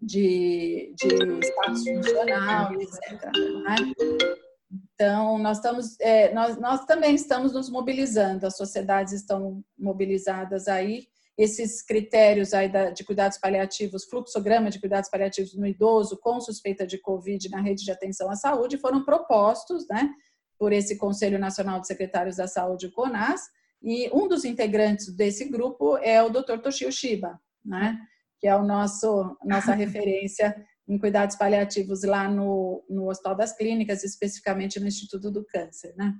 de, 0.00 0.94
de 0.96 1.06
status 1.44 1.84
funcional, 1.84 2.72
etc. 2.80 3.30
Né? 3.64 3.76
Então, 4.94 5.38
nós, 5.38 5.58
estamos, 5.58 6.00
é, 6.00 6.32
nós, 6.32 6.56
nós 6.58 6.84
também 6.84 7.14
estamos 7.14 7.52
nos 7.52 7.68
mobilizando, 7.68 8.46
as 8.46 8.56
sociedades 8.56 9.12
estão 9.12 9.62
mobilizadas 9.78 10.68
aí. 10.68 11.08
Esses 11.36 11.82
critérios 11.82 12.52
aí 12.52 12.68
da, 12.68 12.90
de 12.90 13.02
cuidados 13.02 13.38
paliativos, 13.38 14.04
fluxograma 14.04 14.70
de 14.70 14.78
cuidados 14.78 15.08
paliativos 15.08 15.54
no 15.54 15.66
idoso 15.66 16.18
com 16.18 16.40
suspeita 16.40 16.86
de 16.86 16.98
Covid 16.98 17.48
na 17.48 17.60
rede 17.60 17.84
de 17.84 17.90
atenção 17.90 18.30
à 18.30 18.36
saúde, 18.36 18.78
foram 18.78 19.04
propostos 19.04 19.86
né, 19.88 20.10
por 20.58 20.72
esse 20.72 20.98
Conselho 20.98 21.38
Nacional 21.38 21.80
de 21.80 21.86
Secretários 21.86 22.36
da 22.36 22.46
Saúde, 22.46 22.86
o 22.86 22.92
CONAS, 22.92 23.40
e 23.82 24.10
um 24.12 24.28
dos 24.28 24.44
integrantes 24.44 25.14
desse 25.14 25.46
grupo 25.46 25.96
é 25.98 26.22
o 26.22 26.28
Dr. 26.28 26.58
Toshio 26.62 26.92
Shiba, 26.92 27.40
né? 27.64 27.98
que 28.38 28.46
é 28.46 28.56
o 28.56 28.62
nosso 28.62 29.36
nossa 29.44 29.72
referência 29.74 30.54
em 30.88 30.98
cuidados 30.98 31.36
paliativos 31.36 32.02
lá 32.02 32.28
no, 32.28 32.84
no 32.88 33.08
Hospital 33.08 33.36
das 33.36 33.56
Clínicas, 33.56 34.02
especificamente 34.02 34.80
no 34.80 34.88
Instituto 34.88 35.30
do 35.30 35.44
Câncer. 35.44 35.94
Né? 35.96 36.12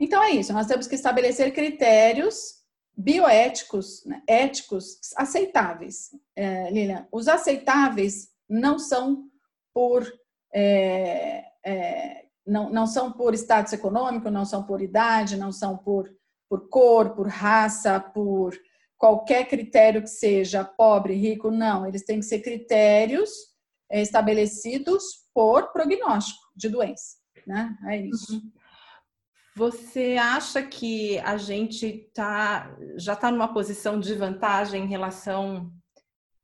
Então 0.00 0.22
é 0.22 0.30
isso, 0.30 0.52
nós 0.52 0.66
temos 0.66 0.86
que 0.86 0.94
estabelecer 0.94 1.52
critérios 1.52 2.58
bioéticos, 2.96 4.04
né? 4.04 4.22
éticos, 4.26 4.98
aceitáveis. 5.16 6.10
É, 6.34 6.70
Lilian, 6.70 7.06
os 7.12 7.28
aceitáveis 7.28 8.28
não 8.48 8.78
são 8.78 9.28
por 9.72 10.10
é, 10.52 11.44
é, 11.64 12.24
não, 12.48 12.70
não 12.70 12.86
são 12.86 13.12
por 13.12 13.34
status 13.34 13.72
econômico, 13.72 14.30
não 14.30 14.44
são 14.44 14.64
por 14.64 14.80
idade, 14.80 15.36
não 15.36 15.52
são 15.52 15.76
por, 15.76 16.10
por 16.48 16.68
cor, 16.68 17.10
por 17.10 17.28
raça, 17.28 18.00
por 18.00 18.58
qualquer 18.96 19.46
critério 19.46 20.02
que 20.02 20.08
seja 20.08 20.64
pobre, 20.64 21.14
rico, 21.14 21.50
não. 21.50 21.86
Eles 21.86 22.04
têm 22.04 22.18
que 22.18 22.26
ser 22.26 22.40
critérios 22.40 23.30
eh, 23.90 24.02
estabelecidos 24.02 25.04
por 25.32 25.72
prognóstico 25.72 26.40
de 26.56 26.68
doença, 26.68 27.16
né? 27.46 27.76
É 27.86 27.98
isso. 27.98 28.34
Uhum. 28.34 28.52
Você 29.54 30.16
acha 30.16 30.62
que 30.62 31.18
a 31.18 31.36
gente 31.36 32.10
tá, 32.14 32.76
já 32.96 33.12
está 33.12 33.30
numa 33.30 33.52
posição 33.52 33.98
de 33.98 34.14
vantagem 34.14 34.84
em 34.84 34.88
relação 34.88 35.72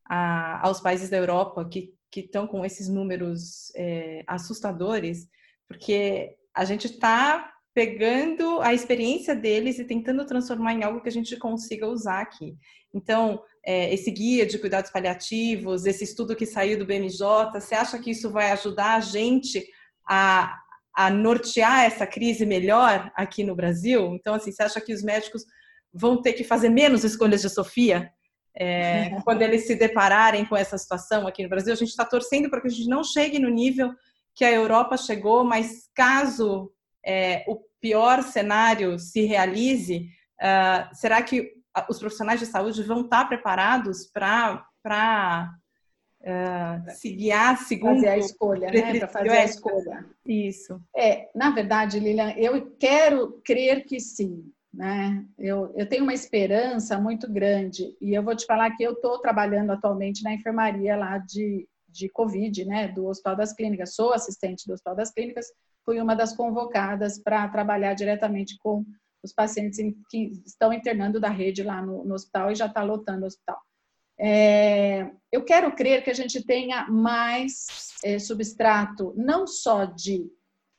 a, 0.05 0.67
aos 0.67 0.81
países 0.81 1.09
da 1.09 1.17
Europa 1.17 1.65
que 1.69 1.95
estão 2.17 2.47
com 2.47 2.65
esses 2.65 2.89
números 2.89 3.73
é, 3.77 4.25
assustadores? 4.27 5.29
Porque 5.75 6.37
a 6.55 6.65
gente 6.65 6.87
está 6.87 7.53
pegando 7.75 8.61
a 8.61 8.73
experiência 8.73 9.35
deles 9.35 9.81
e 9.81 9.85
tentando 9.85 10.25
transformar 10.25 10.75
em 10.75 10.85
algo 10.85 11.01
que 11.01 11.09
a 11.09 11.13
gente 11.13 11.37
consiga 11.37 11.89
usar 11.89 12.21
aqui. 12.21 12.57
Então, 12.95 13.43
é, 13.67 13.93
esse 13.93 14.09
guia 14.13 14.47
de 14.47 14.59
cuidados 14.59 14.93
paliativos, 14.93 15.85
esse 15.85 16.05
estudo 16.05 16.37
que 16.37 16.47
saiu 16.47 16.79
do 16.79 16.87
BMJ, 16.87 17.51
você 17.53 17.75
acha 17.75 17.99
que 17.99 18.13
isso 18.13 18.31
vai 18.31 18.53
ajudar 18.53 18.95
a 18.95 19.01
gente 19.01 19.67
a, 20.09 20.57
a 20.95 21.11
nortear 21.11 21.85
essa 21.85 22.07
crise 22.07 22.47
melhor 22.47 23.11
aqui 23.17 23.43
no 23.43 23.57
Brasil? 23.57 24.15
Então, 24.15 24.35
assim, 24.35 24.53
você 24.53 24.63
acha 24.63 24.81
que 24.81 24.95
os 24.95 25.03
médicos 25.03 25.45
vão 25.93 26.23
ter 26.23 26.35
que 26.35 26.45
fazer 26.45 26.69
menos 26.69 27.03
escolhas 27.03 27.43
de 27.43 27.51
Sofia 27.51 28.09
é, 28.57 29.11
quando 29.25 29.43
eles 29.43 29.67
se 29.67 29.75
depararem 29.75 30.45
com 30.45 30.57
essa 30.57 30.79
situação 30.79 31.27
aqui 31.27 31.43
no 31.43 31.49
Brasil? 31.49 31.73
A 31.73 31.77
gente 31.77 31.89
está 31.89 32.05
torcendo 32.05 32.49
para 32.49 32.61
que 32.61 32.69
a 32.69 32.71
gente 32.71 32.89
não 32.89 33.03
chegue 33.03 33.41
no 33.41 33.49
nível 33.49 33.93
que 34.35 34.45
a 34.45 34.53
Europa 34.53 34.97
chegou, 34.97 35.45
mas 35.45 35.89
caso 35.95 36.73
é, 37.05 37.45
o 37.47 37.61
pior 37.81 38.23
cenário 38.23 38.99
se 38.99 39.23
realize, 39.23 40.09
uh, 40.41 40.95
será 40.95 41.23
que 41.23 41.53
os 41.89 41.99
profissionais 41.99 42.41
de 42.41 42.47
saúde 42.47 42.83
vão 42.83 43.03
estar 43.03 43.27
preparados 43.27 44.07
para 44.11 44.65
uh, 46.23 46.91
se 46.93 47.13
guiar 47.13 47.59
segundo 47.59 47.97
fazer 47.97 48.09
a 48.09 48.19
escolha, 48.19 48.71
né? 48.71 48.99
Para 48.99 49.09
fazer 49.09 49.31
a 49.31 49.45
escolha. 49.45 50.07
Isso. 50.27 50.81
É, 50.97 51.29
na 51.35 51.51
verdade, 51.51 52.01
Lilian, 52.01 52.33
eu 52.37 52.75
quero 52.79 53.41
crer 53.45 53.85
que 53.85 54.01
sim. 54.01 54.51
Né? 54.73 55.25
Eu, 55.39 55.73
eu 55.77 55.89
tenho 55.89 56.03
uma 56.03 56.15
esperança 56.15 56.99
muito 56.99 57.31
grande 57.31 57.97
e 58.01 58.13
eu 58.13 58.25
vou 58.25 58.35
te 58.35 58.45
falar 58.45 58.75
que 58.75 58.83
eu 58.83 58.93
estou 58.93 59.21
trabalhando 59.21 59.71
atualmente 59.71 60.25
na 60.25 60.35
enfermaria 60.35 60.97
lá 60.97 61.19
de, 61.19 61.69
de 61.95 62.09
Covid, 62.09 62.65
né, 62.65 62.89
do 62.89 63.07
Hospital 63.07 63.37
das 63.37 63.53
Clínicas. 63.53 63.95
Sou 63.95 64.13
assistente 64.13 64.67
do 64.67 64.75
Hospital 64.75 64.97
das 64.97 65.13
Clínicas, 65.13 65.47
fui 65.85 66.01
uma 66.01 66.17
das 66.17 66.35
convocadas 66.35 67.19
para 67.23 67.49
trabalhar 67.49 67.95
diretamente 67.95 68.59
com 68.59 68.85
os 69.23 69.33
pacientes 69.33 69.79
que 70.11 70.43
estão 70.45 70.73
internando 70.73 71.21
da 71.21 71.31
rede 71.31 71.63
lá 71.63 71.81
no, 71.81 72.05
no 72.05 72.15
hospital 72.15 72.51
e 72.51 72.55
já 72.55 72.67
está 72.67 72.83
lotando 72.83 73.25
o 73.25 73.27
hospital. 73.27 73.59
É, 74.19 75.11
eu 75.33 75.45
quero 75.45 75.75
crer 75.75 76.03
que 76.05 76.11
a 76.11 76.15
gente 76.15 76.45
tenha 76.45 76.87
mais 76.89 77.67
é, 78.05 78.19
substrato, 78.19 79.15
não 79.17 79.47
só 79.47 79.85
de 79.85 80.31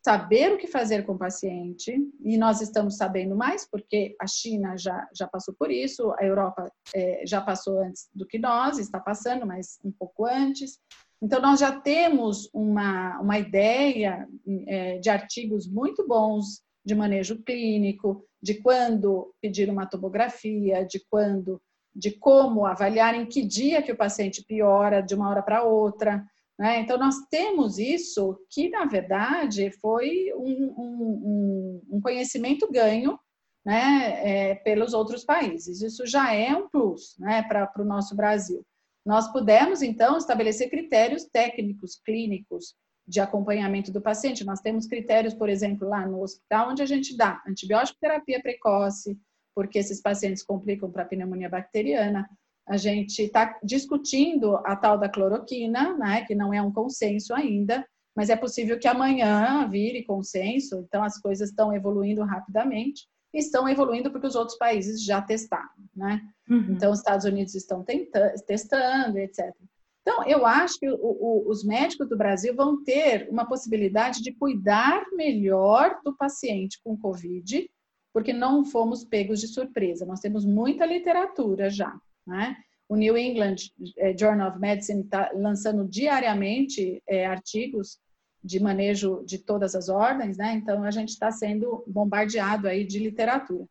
saber 0.05 0.53
o 0.53 0.57
que 0.59 0.67
fazer 0.67 1.03
com 1.03 1.13
o 1.13 1.17
paciente, 1.17 1.91
e 2.23 2.37
nós 2.37 2.61
estamos 2.61 2.95
sabendo 2.95 3.35
mais, 3.35 3.67
porque 3.67 4.15
a 4.21 4.27
China 4.27 4.77
já, 4.77 5.09
já 5.11 5.27
passou 5.27 5.55
por 5.57 5.71
isso, 5.71 6.13
a 6.19 6.23
Europa 6.23 6.71
é, 6.93 7.23
já 7.25 7.41
passou 7.41 7.81
antes 7.81 8.07
do 8.13 8.27
que 8.27 8.37
nós, 8.37 8.77
está 8.77 8.99
passando, 8.99 9.47
mas 9.47 9.79
um 9.83 9.91
pouco 9.91 10.27
antes. 10.27 10.79
Então, 11.25 11.41
nós 11.41 11.59
já 11.59 11.71
temos 11.71 12.47
uma, 12.53 13.19
uma 13.19 13.39
ideia 13.39 14.27
é, 14.67 14.99
de 14.99 15.09
artigos 15.09 15.67
muito 15.67 16.07
bons 16.07 16.61
de 16.85 16.93
manejo 16.93 17.41
clínico, 17.41 18.23
de 18.39 18.61
quando 18.61 19.33
pedir 19.41 19.67
uma 19.67 19.87
tomografia, 19.87 20.85
de 20.85 21.03
quando 21.09 21.59
de 21.95 22.11
como 22.11 22.63
avaliar 22.63 23.15
em 23.15 23.25
que 23.25 23.41
dia 23.41 23.81
que 23.81 23.91
o 23.91 23.97
paciente 23.97 24.43
piora 24.45 25.01
de 25.01 25.15
uma 25.15 25.27
hora 25.27 25.41
para 25.41 25.63
outra. 25.63 26.23
Né? 26.59 26.81
Então, 26.81 26.95
nós 26.95 27.15
temos 27.31 27.79
isso 27.79 28.37
que, 28.51 28.69
na 28.69 28.85
verdade, 28.85 29.71
foi 29.81 30.31
um, 30.35 30.75
um, 30.77 31.81
um 31.89 32.01
conhecimento 32.01 32.71
ganho 32.71 33.17
né, 33.65 34.51
é, 34.51 34.55
pelos 34.55 34.93
outros 34.93 35.25
países. 35.25 35.81
Isso 35.81 36.05
já 36.05 36.35
é 36.35 36.55
um 36.55 36.69
plus 36.69 37.15
né, 37.17 37.41
para 37.41 37.71
o 37.79 37.83
nosso 37.83 38.15
Brasil. 38.15 38.63
Nós 39.05 39.31
pudemos, 39.31 39.81
então, 39.81 40.17
estabelecer 40.17 40.69
critérios 40.69 41.25
técnicos, 41.25 42.01
clínicos, 42.03 42.75
de 43.07 43.19
acompanhamento 43.19 43.91
do 43.91 44.01
paciente. 44.01 44.43
Nós 44.43 44.61
temos 44.61 44.87
critérios, 44.87 45.33
por 45.33 45.47
exemplo, 45.47 45.87
lá 45.87 46.07
no 46.07 46.21
hospital, 46.21 46.71
onde 46.71 46.81
a 46.81 46.85
gente 46.85 47.15
dá 47.15 47.41
antibiótico 47.47 47.99
terapia 47.99 48.41
precoce, 48.41 49.17
porque 49.53 49.79
esses 49.79 50.01
pacientes 50.01 50.43
complicam 50.43 50.91
para 50.91 51.05
pneumonia 51.05 51.49
bacteriana. 51.49 52.27
A 52.67 52.77
gente 52.77 53.21
está 53.21 53.59
discutindo 53.63 54.57
a 54.65 54.75
tal 54.75 54.97
da 54.97 55.07
cloroquina, 55.07 55.95
né, 55.95 56.25
que 56.25 56.33
não 56.33 56.51
é 56.51 56.61
um 56.61 56.73
consenso 56.73 57.33
ainda, 57.33 57.85
mas 58.15 58.29
é 58.29 58.35
possível 58.35 58.79
que 58.79 58.87
amanhã 58.87 59.67
vire 59.69 60.03
consenso, 60.03 60.83
então 60.87 61.03
as 61.03 61.19
coisas 61.19 61.49
estão 61.49 61.71
evoluindo 61.71 62.23
rapidamente. 62.23 63.07
Estão 63.35 63.67
evoluindo 63.67 64.11
porque 64.11 64.27
os 64.27 64.35
outros 64.35 64.57
países 64.57 65.03
já 65.03 65.21
testaram, 65.21 65.69
né? 65.95 66.21
Uhum. 66.49 66.67
Então, 66.71 66.91
os 66.91 66.99
Estados 66.99 67.25
Unidos 67.25 67.53
estão 67.53 67.83
tentando, 67.83 68.33
testando, 68.45 69.17
etc. 69.17 69.53
Então, 70.01 70.23
eu 70.25 70.45
acho 70.45 70.79
que 70.79 70.89
o, 70.89 70.95
o, 70.95 71.49
os 71.49 71.63
médicos 71.63 72.07
do 72.07 72.17
Brasil 72.17 72.55
vão 72.55 72.83
ter 72.83 73.27
uma 73.29 73.45
possibilidade 73.45 74.21
de 74.21 74.31
cuidar 74.31 75.03
melhor 75.13 75.99
do 76.03 76.15
paciente 76.15 76.79
com 76.83 76.97
Covid 76.97 77.67
porque 78.15 78.31
não 78.31 78.63
fomos 78.63 79.03
pegos 79.03 79.41
de 79.41 79.47
surpresa. 79.49 80.05
Nós 80.05 80.21
temos 80.21 80.45
muita 80.45 80.85
literatura 80.85 81.69
já, 81.69 81.93
né? 82.25 82.55
O 82.87 82.95
New 82.95 83.17
England 83.17 83.55
eh, 83.97 84.15
Journal 84.17 84.51
of 84.51 84.57
Medicine 84.57 85.01
está 85.01 85.31
lançando 85.33 85.85
diariamente 85.85 87.03
é, 87.09 87.25
artigos 87.25 87.99
de 88.45 88.59
manejo 88.59 89.23
de 89.25 89.39
todas 89.39 89.73
as 89.75 89.89
ordens, 89.89 90.37
né? 90.37 90.53
Então 90.53 90.83
a 90.83 90.91
gente 90.91 91.09
está 91.09 91.31
sendo 91.31 91.83
bombardeado 91.87 92.67
aí 92.67 92.85
de 92.85 92.99
literatura. 92.99 93.65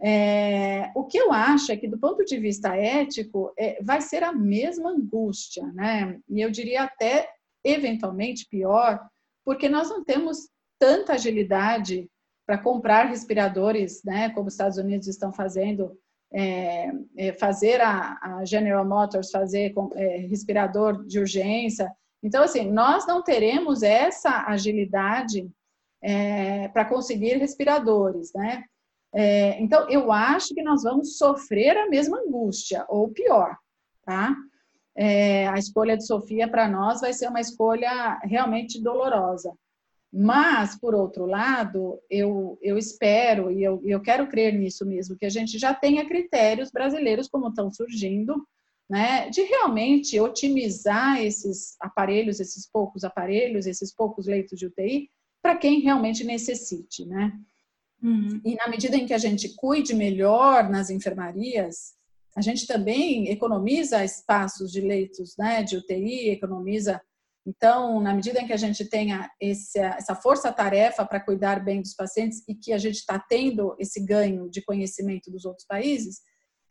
É, 0.00 0.92
o 0.94 1.04
que 1.04 1.18
eu 1.18 1.32
acho 1.32 1.72
é 1.72 1.76
que, 1.76 1.88
do 1.88 1.98
ponto 1.98 2.24
de 2.24 2.38
vista 2.38 2.76
ético, 2.76 3.52
é, 3.58 3.82
vai 3.82 4.00
ser 4.00 4.22
a 4.22 4.32
mesma 4.32 4.90
angústia, 4.90 5.66
né? 5.72 6.20
E 6.28 6.40
eu 6.40 6.50
diria 6.50 6.84
até 6.84 7.28
eventualmente 7.64 8.46
pior, 8.48 9.00
porque 9.44 9.68
nós 9.68 9.88
não 9.88 10.04
temos 10.04 10.48
tanta 10.78 11.14
agilidade 11.14 12.08
para 12.46 12.58
comprar 12.58 13.06
respiradores, 13.06 14.02
né, 14.04 14.28
como 14.30 14.48
os 14.48 14.54
Estados 14.54 14.76
Unidos 14.76 15.08
estão 15.08 15.32
fazendo, 15.32 15.98
é, 16.32 16.90
é, 17.16 17.32
fazer 17.32 17.80
a, 17.80 18.18
a, 18.20 18.44
General 18.44 18.84
Motors 18.84 19.30
fazer 19.30 19.72
é, 19.94 20.16
respirador 20.18 21.04
de 21.06 21.18
urgência. 21.18 21.90
Então, 22.24 22.42
assim, 22.42 22.72
nós 22.72 23.06
não 23.06 23.22
teremos 23.22 23.82
essa 23.82 24.46
agilidade 24.46 25.46
é, 26.02 26.68
para 26.68 26.86
conseguir 26.86 27.36
respiradores, 27.36 28.32
né? 28.34 28.64
É, 29.14 29.60
então, 29.62 29.88
eu 29.90 30.10
acho 30.10 30.54
que 30.54 30.62
nós 30.62 30.82
vamos 30.82 31.18
sofrer 31.18 31.76
a 31.76 31.86
mesma 31.86 32.18
angústia, 32.18 32.86
ou 32.88 33.10
pior, 33.10 33.54
tá? 34.06 34.34
É, 34.96 35.46
a 35.48 35.58
escolha 35.58 35.98
de 35.98 36.06
Sofia 36.06 36.48
para 36.48 36.66
nós 36.66 37.02
vai 37.02 37.12
ser 37.12 37.28
uma 37.28 37.40
escolha 37.40 38.18
realmente 38.22 38.82
dolorosa. 38.82 39.52
Mas, 40.10 40.78
por 40.78 40.94
outro 40.94 41.26
lado, 41.26 42.00
eu, 42.08 42.58
eu 42.62 42.78
espero 42.78 43.50
e 43.50 43.62
eu, 43.62 43.82
eu 43.84 44.00
quero 44.00 44.28
crer 44.28 44.54
nisso 44.54 44.86
mesmo, 44.86 45.16
que 45.16 45.26
a 45.26 45.30
gente 45.30 45.58
já 45.58 45.74
tenha 45.74 46.06
critérios 46.06 46.70
brasileiros, 46.70 47.28
como 47.28 47.48
estão 47.48 47.70
surgindo, 47.70 48.46
né, 48.88 49.30
de 49.30 49.42
realmente 49.42 50.18
otimizar 50.20 51.22
esses 51.22 51.76
aparelhos, 51.80 52.40
esses 52.40 52.68
poucos 52.70 53.04
aparelhos, 53.04 53.66
esses 53.66 53.94
poucos 53.94 54.26
leitos 54.26 54.58
de 54.58 54.66
UTI, 54.66 55.10
para 55.42 55.56
quem 55.56 55.80
realmente 55.80 56.24
necessite, 56.24 57.04
né? 57.06 57.32
Uhum. 58.02 58.40
E 58.44 58.54
na 58.54 58.68
medida 58.68 58.96
em 58.96 59.06
que 59.06 59.14
a 59.14 59.18
gente 59.18 59.54
cuide 59.56 59.94
melhor 59.94 60.68
nas 60.68 60.90
enfermarias, 60.90 61.94
a 62.36 62.42
gente 62.42 62.66
também 62.66 63.28
economiza 63.28 64.04
espaços 64.04 64.70
de 64.70 64.80
leitos 64.80 65.34
né, 65.38 65.62
de 65.62 65.76
UTI, 65.76 66.30
economiza 66.30 67.00
então, 67.46 68.00
na 68.00 68.14
medida 68.14 68.40
em 68.40 68.46
que 68.46 68.54
a 68.54 68.58
gente 68.58 68.84
tenha 68.86 69.30
esse, 69.38 69.78
essa 69.78 70.14
força-tarefa 70.14 71.04
para 71.04 71.20
cuidar 71.20 71.62
bem 71.62 71.82
dos 71.82 71.94
pacientes 71.94 72.42
e 72.48 72.54
que 72.54 72.72
a 72.72 72.78
gente 72.78 72.96
está 72.96 73.18
tendo 73.18 73.76
esse 73.78 74.02
ganho 74.02 74.48
de 74.48 74.62
conhecimento 74.62 75.30
dos 75.30 75.44
outros 75.44 75.66
países, 75.66 76.22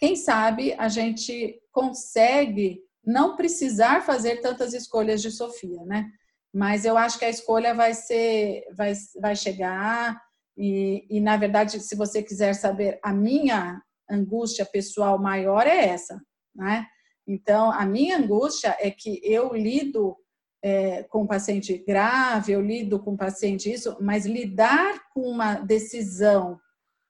quem 0.03 0.17
sabe 0.17 0.73
a 0.77 0.89
gente 0.89 1.61
consegue 1.71 2.81
não 3.05 3.37
precisar 3.37 4.01
fazer 4.01 4.41
tantas 4.41 4.73
escolhas 4.73 5.21
de 5.21 5.31
Sofia, 5.31 5.81
né? 5.85 6.11
Mas 6.53 6.83
eu 6.83 6.97
acho 6.97 7.17
que 7.17 7.23
a 7.23 7.29
escolha 7.29 7.73
vai 7.73 7.93
ser, 7.93 8.65
vai, 8.75 8.91
vai 9.21 9.33
chegar 9.33 10.21
e, 10.57 11.07
e 11.09 11.21
na 11.21 11.37
verdade, 11.37 11.79
se 11.79 11.95
você 11.95 12.21
quiser 12.21 12.53
saber, 12.53 12.99
a 13.01 13.13
minha 13.13 13.81
angústia 14.11 14.65
pessoal 14.65 15.17
maior 15.17 15.65
é 15.65 15.87
essa, 15.87 16.21
né? 16.53 16.85
Então, 17.25 17.71
a 17.71 17.85
minha 17.85 18.17
angústia 18.17 18.75
é 18.81 18.91
que 18.91 19.21
eu 19.23 19.53
lido 19.53 20.17
é, 20.61 21.03
com 21.03 21.25
paciente 21.25 21.77
grave, 21.77 22.51
eu 22.51 22.61
lido 22.61 23.01
com 23.01 23.15
paciente 23.15 23.71
isso, 23.71 23.95
mas 24.01 24.25
lidar 24.25 25.01
com 25.13 25.21
uma 25.21 25.55
decisão 25.55 26.59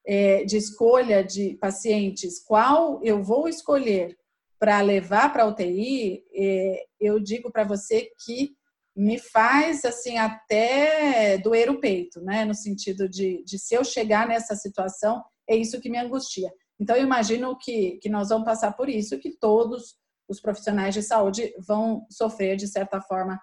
é, 0.05 0.43
de 0.43 0.57
escolha 0.57 1.23
de 1.23 1.55
pacientes, 1.55 2.43
qual 2.43 3.01
eu 3.03 3.23
vou 3.23 3.47
escolher 3.47 4.17
para 4.59 4.81
levar 4.81 5.31
para 5.31 5.43
a 5.43 5.47
UTI, 5.47 6.23
é, 6.33 6.85
eu 6.99 7.19
digo 7.19 7.51
para 7.51 7.63
você 7.63 8.09
que 8.23 8.55
me 8.95 9.17
faz 9.17 9.83
assim 9.83 10.17
até 10.17 11.37
doer 11.37 11.69
o 11.69 11.79
peito, 11.79 12.21
né? 12.21 12.45
No 12.45 12.53
sentido 12.53 13.09
de, 13.09 13.43
de 13.43 13.57
se 13.57 13.73
eu 13.75 13.83
chegar 13.83 14.27
nessa 14.27 14.55
situação, 14.55 15.23
é 15.49 15.55
isso 15.55 15.81
que 15.81 15.89
me 15.89 15.97
angustia. 15.97 16.51
Então, 16.79 16.95
eu 16.95 17.03
imagino 17.03 17.57
que, 17.57 17.97
que 18.01 18.09
nós 18.09 18.29
vamos 18.29 18.45
passar 18.45 18.71
por 18.73 18.89
isso, 18.89 19.19
que 19.19 19.37
todos 19.37 19.95
os 20.27 20.39
profissionais 20.39 20.93
de 20.93 21.01
saúde 21.01 21.53
vão 21.67 22.05
sofrer, 22.09 22.55
de 22.55 22.67
certa 22.67 23.01
forma, 23.01 23.39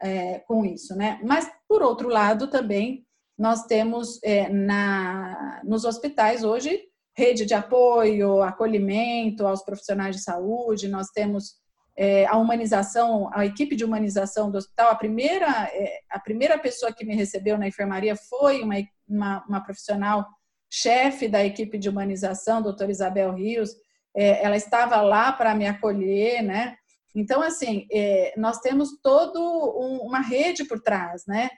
é, 0.00 0.38
com 0.40 0.64
isso, 0.64 0.94
né? 0.94 1.20
Mas, 1.24 1.50
por 1.68 1.82
outro 1.82 2.08
lado, 2.08 2.48
também 2.48 3.06
nós 3.40 3.64
temos 3.64 4.22
é, 4.22 4.50
na, 4.50 5.62
nos 5.64 5.86
hospitais 5.86 6.44
hoje 6.44 6.78
rede 7.16 7.46
de 7.46 7.54
apoio, 7.54 8.42
acolhimento 8.42 9.46
aos 9.46 9.64
profissionais 9.64 10.14
de 10.14 10.22
saúde, 10.22 10.88
nós 10.88 11.08
temos 11.08 11.54
é, 11.96 12.26
a 12.26 12.36
humanização, 12.36 13.30
a 13.32 13.46
equipe 13.46 13.74
de 13.74 13.84
humanização 13.84 14.50
do 14.50 14.58
hospital. 14.58 14.90
A 14.90 14.94
primeira, 14.94 15.70
é, 15.72 16.00
a 16.10 16.18
primeira 16.18 16.58
pessoa 16.58 16.92
que 16.92 17.04
me 17.04 17.16
recebeu 17.16 17.56
na 17.56 17.66
enfermaria 17.66 18.14
foi 18.14 18.62
uma, 18.62 18.76
uma, 19.08 19.44
uma 19.48 19.64
profissional 19.64 20.26
chefe 20.70 21.26
da 21.26 21.42
equipe 21.42 21.78
de 21.78 21.88
humanização, 21.88 22.62
doutora 22.62 22.90
Isabel 22.90 23.34
Rios, 23.34 23.70
é, 24.14 24.44
ela 24.44 24.56
estava 24.56 25.00
lá 25.00 25.32
para 25.32 25.54
me 25.54 25.66
acolher, 25.66 26.42
né? 26.42 26.76
Então, 27.14 27.40
assim, 27.40 27.86
é, 27.90 28.34
nós 28.36 28.60
temos 28.60 29.00
toda 29.02 29.40
um, 29.40 30.00
uma 30.02 30.20
rede 30.20 30.64
por 30.64 30.80
trás, 30.80 31.24
né? 31.26 31.48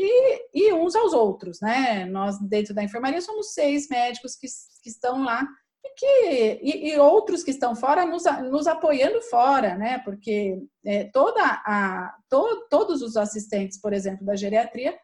E, 0.00 0.48
e, 0.54 0.72
uns 0.72 0.94
aos 0.94 1.12
outros, 1.12 1.60
né? 1.60 2.04
Nós, 2.04 2.38
dentro 2.38 2.72
da 2.72 2.84
enfermaria, 2.84 3.20
somos 3.20 3.52
seis 3.52 3.88
médicos 3.88 4.36
que, 4.36 4.46
que 4.80 4.88
estão 4.88 5.24
lá 5.24 5.44
e, 5.84 5.94
que, 5.96 6.60
e, 6.62 6.90
e, 6.90 6.98
outros 6.98 7.42
que 7.42 7.50
estão 7.50 7.74
fora 7.74 8.06
nos, 8.06 8.22
nos 8.48 8.68
apoiando 8.68 9.20
fora, 9.22 9.76
né? 9.76 9.98
Porque 10.04 10.62
é, 10.86 11.04
toda 11.12 11.42
a, 11.42 12.14
to, 12.30 12.68
todos 12.70 13.02
os 13.02 13.16
assistentes, 13.16 13.80
por 13.80 13.92
exemplo, 13.92 14.24
da 14.24 14.36
geriatria, 14.36 14.96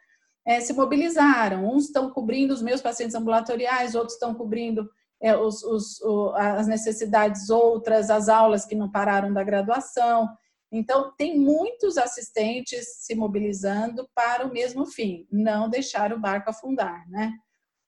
é, 0.47 0.61
se 0.61 0.73
mobilizaram. 0.73 1.69
Uns 1.69 1.87
estão 1.87 2.11
cobrindo 2.11 2.55
os 2.55 2.63
meus 2.63 2.81
pacientes 2.81 3.17
ambulatoriais, 3.17 3.97
outros 3.97 4.15
estão 4.15 4.33
cobrindo 4.33 4.89
é, 5.21 5.37
os, 5.37 5.65
os, 5.65 6.01
o, 6.03 6.31
as 6.37 6.69
necessidades 6.69 7.51
outras, 7.51 8.11
as 8.11 8.29
aulas 8.29 8.65
que 8.65 8.77
não 8.77 8.93
pararam 8.93 9.33
da 9.33 9.43
graduação. 9.43 10.29
Então, 10.77 11.13
tem 11.17 11.39
muitos 11.39 11.97
assistentes 11.97 13.05
se 13.05 13.15
mobilizando 13.15 14.09
para 14.15 14.45
o 14.45 14.53
mesmo 14.53 14.85
fim, 14.85 15.27
não 15.31 15.69
deixar 15.69 16.13
o 16.13 16.19
barco 16.19 16.51
afundar, 16.51 17.09
né? 17.09 17.33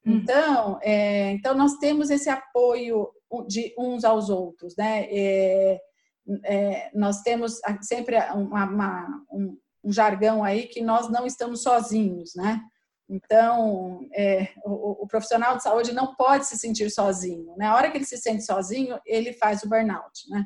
Hum. 0.06 0.18
Então, 0.18 0.78
é, 0.82 1.32
então 1.32 1.54
nós 1.54 1.78
temos 1.78 2.10
esse 2.10 2.30
apoio 2.30 3.10
de 3.48 3.74
uns 3.76 4.04
aos 4.04 4.30
outros, 4.30 4.76
né? 4.76 5.06
É, 5.10 5.80
é, 6.44 6.90
nós 6.94 7.22
temos 7.22 7.60
sempre 7.82 8.16
uma, 8.32 8.64
uma, 8.64 9.24
um, 9.32 9.58
um 9.82 9.92
jargão 9.92 10.44
aí 10.44 10.68
que 10.68 10.80
nós 10.80 11.10
não 11.10 11.26
estamos 11.26 11.62
sozinhos, 11.62 12.34
né? 12.36 12.60
Então, 13.08 14.00
é, 14.14 14.48
o, 14.64 15.04
o, 15.04 15.06
profissional 15.06 15.56
de 15.56 15.62
saúde 15.62 15.92
não 15.92 16.14
pode 16.14 16.46
se 16.46 16.56
sentir 16.58 16.90
sozinho. 16.90 17.54
Né? 17.56 17.66
A 17.66 17.74
hora 17.74 17.88
que 17.88 17.98
ele 17.98 18.04
se 18.04 18.16
sente 18.16 18.44
sozinho, 18.44 18.98
ele 19.06 19.32
faz 19.32 19.62
o 19.62 19.68
burnout. 19.68 20.28
Né? 20.28 20.44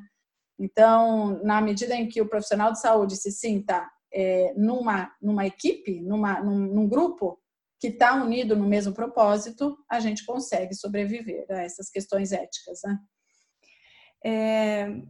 Então, 0.61 1.43
na 1.43 1.59
medida 1.63 1.95
em 1.95 2.07
que 2.07 2.21
o 2.21 2.29
profissional 2.29 2.71
de 2.71 2.81
saúde 2.81 3.17
se 3.17 3.33
sinta 3.33 3.91
é, 4.13 4.53
numa, 4.55 5.11
numa 5.21 5.47
equipe, 5.47 6.03
numa, 6.03 6.39
num, 6.43 6.59
num 6.59 6.87
grupo 6.87 7.41
que 7.79 7.89
está 7.89 8.23
unido 8.23 8.55
no 8.55 8.67
mesmo 8.67 8.93
propósito, 8.93 9.75
a 9.91 9.99
gente 10.01 10.25
consegue 10.27 10.75
sobreviver 10.75 11.47
a 11.49 11.63
essas 11.63 11.89
questões 11.89 12.31
éticas. 12.31 12.81
Né? 12.85 12.99
É, 14.23 15.03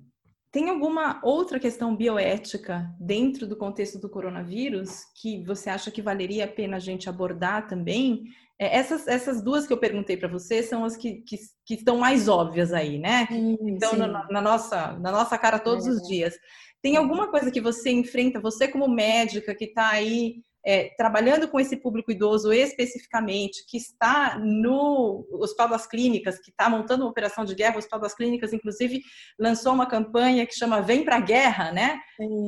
tem 0.53 0.69
alguma 0.69 1.21
outra 1.23 1.61
questão 1.61 1.95
bioética 1.95 2.93
dentro 2.99 3.47
do 3.47 3.57
contexto 3.57 3.99
do 3.99 4.09
coronavírus 4.09 5.05
que 5.15 5.45
você 5.45 5.71
acha 5.71 5.91
que 5.91 6.03
valeria 6.03 6.45
a 6.45 6.49
pena 6.49 6.77
a 6.77 6.81
gente 6.81 7.09
abordar 7.09 7.69
também? 7.69 8.25
É, 8.59 8.77
essas, 8.77 9.07
essas 9.07 9.41
duas 9.41 9.67
que 9.67 9.73
eu 9.73 9.79
perguntei 9.79 10.17
para 10.17 10.29
você 10.29 10.63
são 10.63 10.85
as 10.85 10.97
que, 10.97 11.23
que, 11.23 11.37
que, 11.65 11.75
estão 11.75 11.99
mais 11.99 12.29
óbvias 12.29 12.73
aí, 12.73 12.99
né? 12.99 13.27
Sim, 13.29 13.57
então, 13.63 13.95
na, 13.97 14.27
na, 14.29 14.41
nossa, 14.41 14.93
na 14.95 15.13
nossa 15.13 15.39
cara 15.39 15.59
todos 15.59 15.87
é. 15.87 15.91
os 15.91 16.03
dias. 16.07 16.35
Tem 16.83 16.97
alguma 16.97 17.31
coisa 17.31 17.51
que 17.51 17.61
você 17.61 17.91
enfrenta, 17.91 18.41
você 18.41 18.67
como 18.67 18.89
médica 18.89 19.55
que 19.55 19.67
está 19.67 19.89
aí 19.91 20.43
é, 20.65 20.91
trabalhando 20.97 21.49
com 21.49 21.59
esse 21.59 21.77
público 21.77 22.11
idoso 22.11 22.53
especificamente, 22.53 23.65
que 23.67 23.77
está 23.77 24.39
no 24.39 25.27
Hospital 25.33 25.69
das 25.69 25.87
Clínicas, 25.87 26.39
que 26.39 26.51
está 26.51 26.69
montando 26.69 27.05
uma 27.05 27.11
operação 27.11 27.45
de 27.45 27.55
guerra, 27.55 27.77
o 27.77 27.79
Hospital 27.79 28.01
das 28.01 28.15
Clínicas, 28.15 28.53
inclusive, 28.53 29.03
lançou 29.39 29.73
uma 29.73 29.87
campanha 29.87 30.47
que 30.47 30.55
chama 30.55 30.83
Vem 30.83 31.05
para 31.05 31.17
a 31.17 31.21
Guerra, 31.21 31.73
né? 31.73 32.01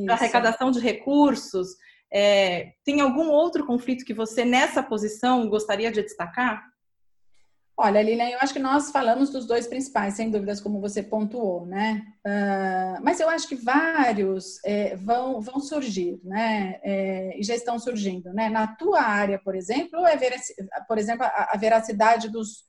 Para 0.05 0.15
arrecadação 0.15 0.71
de 0.71 0.79
recursos. 0.79 1.69
É, 2.13 2.73
tem 2.85 3.01
algum 3.01 3.31
outro 3.31 3.65
conflito 3.65 4.05
que 4.05 4.13
você, 4.13 4.45
nessa 4.45 4.83
posição, 4.83 5.49
gostaria 5.49 5.91
de 5.91 6.03
destacar? 6.03 6.72
Olha, 7.77 8.03
Lilian, 8.03 8.29
eu 8.29 8.39
acho 8.41 8.53
que 8.53 8.59
nós 8.59 8.91
falamos 8.91 9.31
dos 9.31 9.47
dois 9.47 9.67
principais, 9.67 10.15
sem 10.15 10.31
dúvidas, 10.31 10.61
como 10.61 10.81
você 10.81 11.03
pontuou, 11.03 11.65
né? 11.65 12.03
Uh, 12.25 13.03
mas 13.03 13.19
eu 13.19 13.31
acho 13.31 13.49
que 13.49 13.55
vários 13.55 14.63
é, 14.65 14.95
vão, 14.97 15.41
vão 15.41 15.59
surgir, 15.59 16.21
né? 16.23 16.79
É, 16.83 17.41
e 17.41 17.43
já 17.43 17.55
estão 17.55 17.79
surgindo, 17.79 18.33
né? 18.35 18.51
Na 18.51 18.67
tua 18.67 19.01
área, 19.01 19.39
por 19.39 19.55
exemplo, 19.55 20.07
é 20.07 20.17
ver, 20.17 20.35
por 20.87 20.99
exemplo, 20.99 21.25
a, 21.25 21.51
a 21.53 21.57
veracidade 21.57 22.29
dos, 22.29 22.67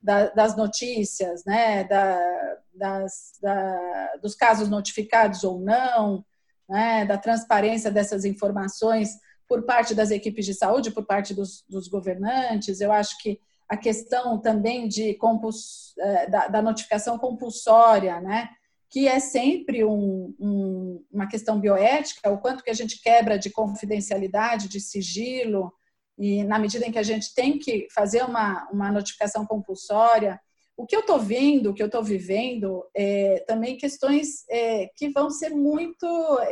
da, 0.00 0.28
das 0.28 0.56
notícias, 0.56 1.44
né? 1.44 1.82
Da, 1.84 2.56
das, 2.74 3.32
da, 3.42 4.16
dos 4.22 4.36
casos 4.36 4.68
notificados 4.68 5.42
ou 5.42 5.60
não, 5.60 6.24
né? 6.68 7.04
Da 7.04 7.18
transparência 7.18 7.90
dessas 7.90 8.24
informações 8.24 9.10
por 9.48 9.64
parte 9.64 9.96
das 9.96 10.12
equipes 10.12 10.46
de 10.46 10.54
saúde, 10.54 10.92
por 10.92 11.04
parte 11.04 11.34
dos, 11.34 11.64
dos 11.68 11.88
governantes. 11.88 12.80
Eu 12.80 12.92
acho 12.92 13.20
que 13.20 13.40
a 13.68 13.76
questão 13.76 14.40
também 14.40 14.88
de 14.88 15.14
compuls, 15.14 15.94
é, 15.98 16.26
da, 16.28 16.48
da, 16.48 16.62
notificação 16.62 17.18
compulsória, 17.18 18.20
né? 18.20 18.50
que 18.90 19.08
é 19.08 19.18
sempre 19.18 19.84
um, 19.84 20.34
um, 20.38 21.04
uma 21.10 21.26
questão 21.26 21.58
bioética, 21.58 22.30
o 22.30 22.38
quanto 22.38 22.62
que 22.62 22.70
a 22.70 22.74
gente 22.74 23.02
quebra 23.02 23.38
de 23.38 23.50
confidencialidade, 23.50 24.68
de 24.68 24.80
sigilo, 24.80 25.72
e 26.16 26.44
na 26.44 26.60
medida 26.60 26.86
em 26.86 26.92
que 26.92 26.98
a 26.98 27.02
gente 27.02 27.34
tem 27.34 27.58
que 27.58 27.88
fazer 27.92 28.22
uma, 28.22 28.68
uma 28.70 28.92
notificação 28.92 29.44
compulsória, 29.44 30.40
o 30.76 30.86
que 30.86 30.94
eu 30.94 31.00
estou 31.00 31.18
vendo, 31.18 31.70
o 31.70 31.74
que 31.74 31.82
eu 31.82 31.86
estou 31.86 32.02
vivendo, 32.02 32.84
é 32.94 33.44
também 33.46 33.76
questões 33.76 34.48
é, 34.48 34.88
que 34.96 35.08
vão 35.10 35.30
ser 35.30 35.50
muito 35.50 36.06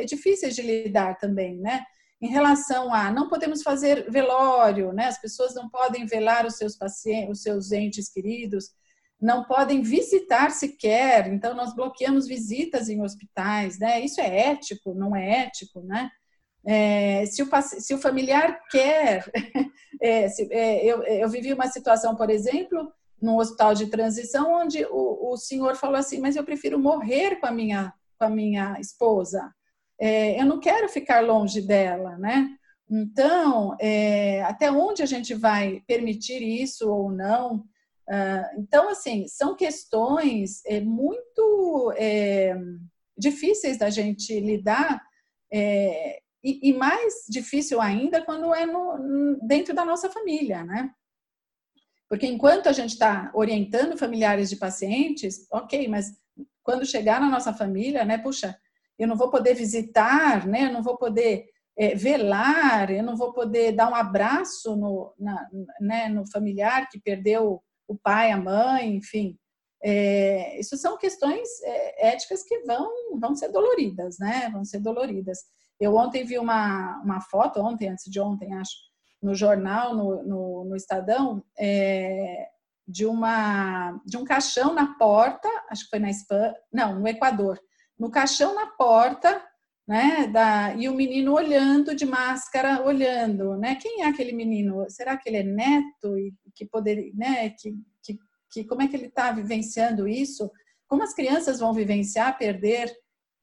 difíceis 0.05 0.55
de 0.55 0.61
lidar 0.61 1.17
também, 1.17 1.57
né? 1.57 1.83
Em 2.23 2.29
relação 2.29 2.93
a 2.93 3.11
não 3.11 3.27
podemos 3.27 3.61
fazer 3.61 4.09
velório, 4.09 4.93
né? 4.93 5.07
As 5.07 5.19
pessoas 5.19 5.53
não 5.53 5.69
podem 5.69 6.05
velar 6.05 6.45
os 6.45 6.55
seus 6.55 6.73
pacientes, 6.73 7.29
os 7.29 7.43
seus 7.43 7.71
entes 7.73 8.09
queridos, 8.09 8.69
não 9.19 9.43
podem 9.43 9.81
visitar 9.81 10.49
sequer. 10.51 11.27
Então 11.27 11.53
nós 11.53 11.75
bloqueamos 11.75 12.25
visitas 12.25 12.87
em 12.87 13.01
hospitais, 13.01 13.77
né? 13.77 13.99
Isso 13.99 14.21
é 14.21 14.51
ético? 14.51 14.93
Não 14.93 15.13
é 15.13 15.41
ético, 15.47 15.81
né? 15.81 16.09
É, 16.65 17.25
se, 17.25 17.43
o, 17.43 17.61
se, 17.61 17.93
o, 17.93 17.97
familiar 17.97 18.57
quer, 18.71 19.29
é, 20.01 20.29
se, 20.29 20.47
é, 20.49 20.85
eu, 20.85 21.03
eu, 21.03 21.27
vivi 21.27 21.51
uma 21.51 21.67
situação, 21.67 22.15
por 22.15 22.29
exemplo, 22.29 22.89
num 23.21 23.35
hospital 23.35 23.73
de 23.73 23.87
transição, 23.87 24.61
onde 24.61 24.85
o, 24.85 25.33
o 25.33 25.35
senhor 25.35 25.75
falou 25.75 25.97
assim: 25.97 26.21
mas 26.21 26.37
eu 26.37 26.43
prefiro 26.45 26.79
morrer 26.79 27.35
com 27.41 27.47
a 27.47 27.51
minha, 27.51 27.93
com 28.17 28.23
a 28.23 28.29
minha 28.29 28.79
esposa 28.79 29.53
é, 30.03 30.41
eu 30.41 30.45
não 30.45 30.59
quero 30.59 30.89
ficar 30.89 31.21
longe 31.21 31.61
dela, 31.61 32.17
né? 32.17 32.49
Então, 32.91 33.77
é, 33.79 34.43
até 34.43 34.69
onde 34.69 35.01
a 35.01 35.05
gente 35.05 35.33
vai 35.33 35.81
permitir 35.87 36.43
isso 36.43 36.91
ou 36.91 37.09
não? 37.09 37.63
Ah, 38.09 38.51
então, 38.57 38.89
assim, 38.89 39.25
são 39.29 39.55
questões 39.55 40.61
é, 40.65 40.81
muito 40.81 41.93
é, 41.95 42.53
difíceis 43.17 43.77
da 43.77 43.89
gente 43.89 44.37
lidar 44.41 45.01
é, 45.49 46.19
e, 46.43 46.69
e, 46.69 46.73
mais 46.73 47.23
difícil 47.29 47.79
ainda 47.79 48.21
quando 48.21 48.53
é 48.53 48.65
no, 48.65 49.39
dentro 49.47 49.73
da 49.73 49.85
nossa 49.85 50.09
família, 50.09 50.65
né? 50.65 50.91
Porque 52.09 52.27
enquanto 52.27 52.67
a 52.67 52.73
gente 52.73 52.91
está 52.91 53.31
orientando 53.33 53.97
familiares 53.97 54.49
de 54.49 54.57
pacientes, 54.57 55.47
ok, 55.49 55.87
mas 55.87 56.11
quando 56.61 56.85
chegar 56.85 57.21
na 57.21 57.29
nossa 57.29 57.53
família, 57.53 58.03
né, 58.03 58.17
puxa, 58.17 58.57
eu 59.03 59.07
não 59.07 59.15
vou 59.15 59.29
poder 59.29 59.53
visitar, 59.53 60.47
né? 60.47 60.67
Eu 60.67 60.73
não 60.73 60.83
vou 60.83 60.97
poder 60.97 61.45
é, 61.77 61.95
velar, 61.95 62.91
eu 62.91 63.03
não 63.03 63.15
vou 63.15 63.33
poder 63.33 63.71
dar 63.71 63.89
um 63.89 63.95
abraço 63.95 64.75
no, 64.75 65.13
na, 65.17 65.47
né, 65.79 66.09
no 66.09 66.29
familiar 66.29 66.87
que 66.89 66.99
perdeu 66.99 67.61
o 67.87 67.97
pai, 67.97 68.31
a 68.31 68.37
mãe, 68.37 68.95
enfim. 68.95 69.37
É, 69.83 70.57
isso 70.59 70.77
são 70.77 70.97
questões 70.97 71.49
é, 71.63 72.07
éticas 72.11 72.43
que 72.43 72.59
vão, 72.59 73.19
vão 73.19 73.35
ser 73.35 73.49
doloridas, 73.49 74.17
né? 74.19 74.49
Vão 74.51 74.63
ser 74.63 74.79
doloridas. 74.79 75.39
Eu 75.79 75.95
ontem 75.95 76.23
vi 76.23 76.39
uma, 76.39 77.01
uma 77.03 77.19
foto, 77.19 77.59
ontem, 77.59 77.89
antes 77.89 78.09
de 78.09 78.19
ontem, 78.19 78.53
acho, 78.53 78.75
no 79.21 79.35
jornal, 79.35 79.95
no, 79.95 80.23
no, 80.23 80.65
no 80.65 80.75
Estadão, 80.75 81.43
é, 81.59 82.47
de, 82.87 83.05
uma, 83.05 83.99
de 84.05 84.15
um 84.15 84.23
caixão 84.23 84.73
na 84.73 84.97
porta, 84.97 85.49
acho 85.69 85.83
que 85.83 85.89
foi 85.89 85.99
na 85.99 86.09
Espanha, 86.09 86.55
não, 86.71 86.99
no 86.99 87.07
Equador, 87.07 87.59
no 87.97 88.09
caixão 88.09 88.55
na 88.55 88.67
porta, 88.67 89.41
né? 89.87 90.27
Da, 90.27 90.73
e 90.75 90.87
o 90.87 90.93
menino 90.93 91.33
olhando 91.33 91.95
de 91.95 92.05
máscara, 92.05 92.83
olhando, 92.83 93.57
né? 93.57 93.75
Quem 93.75 94.01
é 94.01 94.07
aquele 94.07 94.31
menino? 94.33 94.85
Será 94.89 95.17
que 95.17 95.29
ele 95.29 95.37
é 95.37 95.43
neto 95.43 96.17
e 96.17 96.33
que 96.55 96.65
poderia, 96.65 97.11
né? 97.13 97.49
Que, 97.49 97.73
que, 98.01 98.17
que 98.51 98.63
como 98.63 98.81
é 98.81 98.87
que 98.87 98.95
ele 98.95 99.07
está 99.07 99.31
vivenciando 99.31 100.07
isso? 100.07 100.49
Como 100.87 101.03
as 101.03 101.13
crianças 101.13 101.59
vão 101.59 101.73
vivenciar 101.73 102.37
perder, 102.37 102.93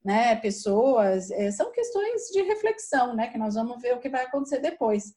né? 0.03 0.35
Pessoas? 0.35 1.29
É, 1.31 1.51
são 1.51 1.71
questões 1.71 2.23
de 2.31 2.41
reflexão, 2.41 3.15
né? 3.15 3.27
Que 3.27 3.37
nós 3.37 3.55
vamos 3.55 3.81
ver 3.81 3.95
o 3.95 3.99
que 3.99 4.09
vai 4.09 4.25
acontecer 4.25 4.59
depois. 4.59 5.13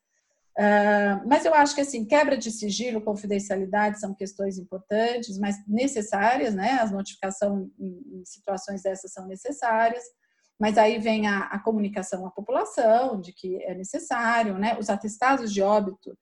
Uh, 0.57 1.27
mas 1.27 1.45
eu 1.45 1.53
acho 1.53 1.75
que 1.75 1.81
assim 1.81 2.05
quebra 2.05 2.37
de 2.37 2.51
sigilo, 2.51 3.03
confidencialidade 3.03 3.99
são 3.99 4.15
questões 4.15 4.57
importantes, 4.57 5.37
mas 5.39 5.57
necessárias, 5.67 6.55
né? 6.55 6.79
As 6.81 6.93
notificações 6.93 7.69
em, 7.79 8.21
em 8.21 8.25
situações 8.25 8.83
dessas 8.83 9.13
são 9.13 9.27
necessárias. 9.27 10.05
Mas 10.59 10.79
aí 10.79 10.99
vem 10.99 11.27
a, 11.27 11.41
a, 11.47 11.59
comunicação 11.59 12.25
à 12.25 12.31
população 12.31 13.21
de 13.21 13.33
que 13.33 13.61
é 13.65 13.75
necessário, 13.75 14.57
né? 14.57 14.79
Os 14.79 14.89
atestados 14.89 15.53
de 15.53 15.61
óbito, 15.61 16.17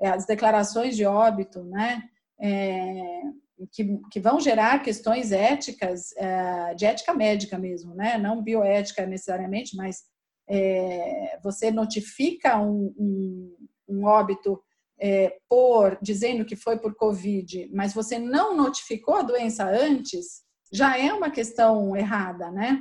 é, 0.00 0.08
as 0.08 0.26
declarações 0.26 0.96
de 0.96 1.04
óbito, 1.04 1.64
né? 1.64 2.04
É, 2.40 3.22
que, 3.70 4.00
que 4.10 4.20
vão 4.20 4.40
gerar 4.40 4.82
questões 4.82 5.32
éticas, 5.32 6.12
é, 6.16 6.74
de 6.74 6.84
ética 6.86 7.14
médica 7.14 7.58
mesmo, 7.58 7.94
né? 7.94 8.18
não 8.18 8.42
bioética 8.42 9.06
necessariamente, 9.06 9.76
mas 9.76 10.02
é, 10.48 11.38
você 11.42 11.70
notifica 11.70 12.58
um, 12.58 12.94
um, 12.98 13.56
um 13.88 14.04
óbito 14.04 14.60
é, 15.00 15.36
por 15.48 15.98
dizendo 16.00 16.44
que 16.44 16.56
foi 16.56 16.78
por 16.78 16.94
Covid, 16.94 17.70
mas 17.72 17.92
você 17.92 18.18
não 18.18 18.56
notificou 18.56 19.16
a 19.16 19.22
doença 19.22 19.64
antes, 19.64 20.42
já 20.72 20.96
é 20.96 21.12
uma 21.12 21.30
questão 21.30 21.96
errada, 21.96 22.50
né? 22.50 22.80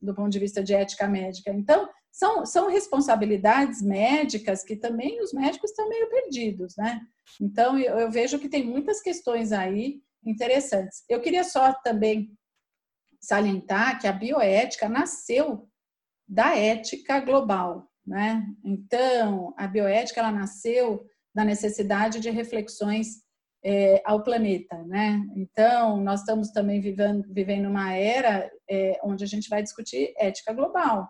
Do 0.00 0.14
ponto 0.14 0.30
de 0.30 0.38
vista 0.38 0.62
de 0.62 0.74
ética 0.74 1.06
médica. 1.06 1.50
Então, 1.50 1.88
são, 2.10 2.44
são 2.44 2.68
responsabilidades 2.68 3.80
médicas 3.80 4.64
que 4.64 4.76
também 4.76 5.22
os 5.22 5.32
médicos 5.32 5.70
estão 5.70 5.88
meio 5.88 6.08
perdidos, 6.08 6.74
né? 6.76 7.00
Então, 7.40 7.78
eu, 7.78 7.98
eu 7.98 8.10
vejo 8.10 8.38
que 8.38 8.48
tem 8.48 8.64
muitas 8.64 9.00
questões 9.00 9.52
aí 9.52 10.02
interessantes. 10.24 11.04
Eu 11.08 11.20
queria 11.20 11.44
só 11.44 11.72
também 11.72 12.36
salientar 13.20 14.00
que 14.00 14.06
a 14.06 14.12
bioética 14.12 14.88
nasceu 14.88 15.68
da 16.26 16.56
ética 16.56 17.20
global, 17.20 17.89
né? 18.10 18.44
Então, 18.64 19.54
a 19.56 19.68
bioética 19.68 20.18
ela 20.18 20.32
nasceu 20.32 21.06
da 21.32 21.44
necessidade 21.44 22.18
de 22.18 22.28
reflexões 22.28 23.22
é, 23.64 24.02
ao 24.04 24.24
planeta, 24.24 24.82
né? 24.82 25.24
Então, 25.36 25.98
nós 26.02 26.20
estamos 26.20 26.50
também 26.50 26.80
vivendo, 26.80 27.24
vivendo 27.32 27.66
uma 27.66 27.94
era 27.94 28.50
é, 28.68 28.98
onde 29.04 29.22
a 29.22 29.26
gente 29.28 29.48
vai 29.48 29.62
discutir 29.62 30.12
ética 30.18 30.52
global, 30.52 31.08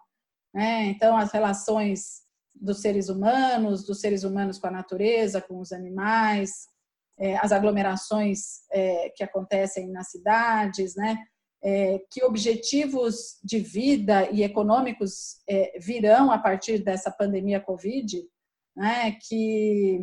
né? 0.53 0.85
Então, 0.89 1.17
as 1.17 1.33
relações 1.33 2.21
dos 2.55 2.83
seres 2.83 3.09
humanos, 3.09 3.87
dos 3.87 3.99
seres 4.01 4.23
humanos 4.23 4.59
com 4.59 4.67
a 4.67 4.71
natureza, 4.71 5.41
com 5.41 5.59
os 5.59 5.73
animais, 5.73 6.67
é, 7.19 7.39
as 7.39 7.51
aglomerações 7.51 8.69
é, 8.71 9.09
que 9.17 9.25
acontecem 9.25 9.89
nas 9.89 10.11
cidades, 10.11 10.95
né? 10.97 11.17
É, 11.63 12.01
que 12.11 12.25
objetivos 12.25 13.39
de 13.45 13.59
vida 13.59 14.31
e 14.31 14.43
econômicos 14.43 15.43
é, 15.47 15.79
virão 15.79 16.31
a 16.31 16.39
partir 16.39 16.79
dessa 16.79 17.11
pandemia 17.11 17.61
Covid, 17.61 18.23
né? 18.75 19.17
Que 19.29 20.01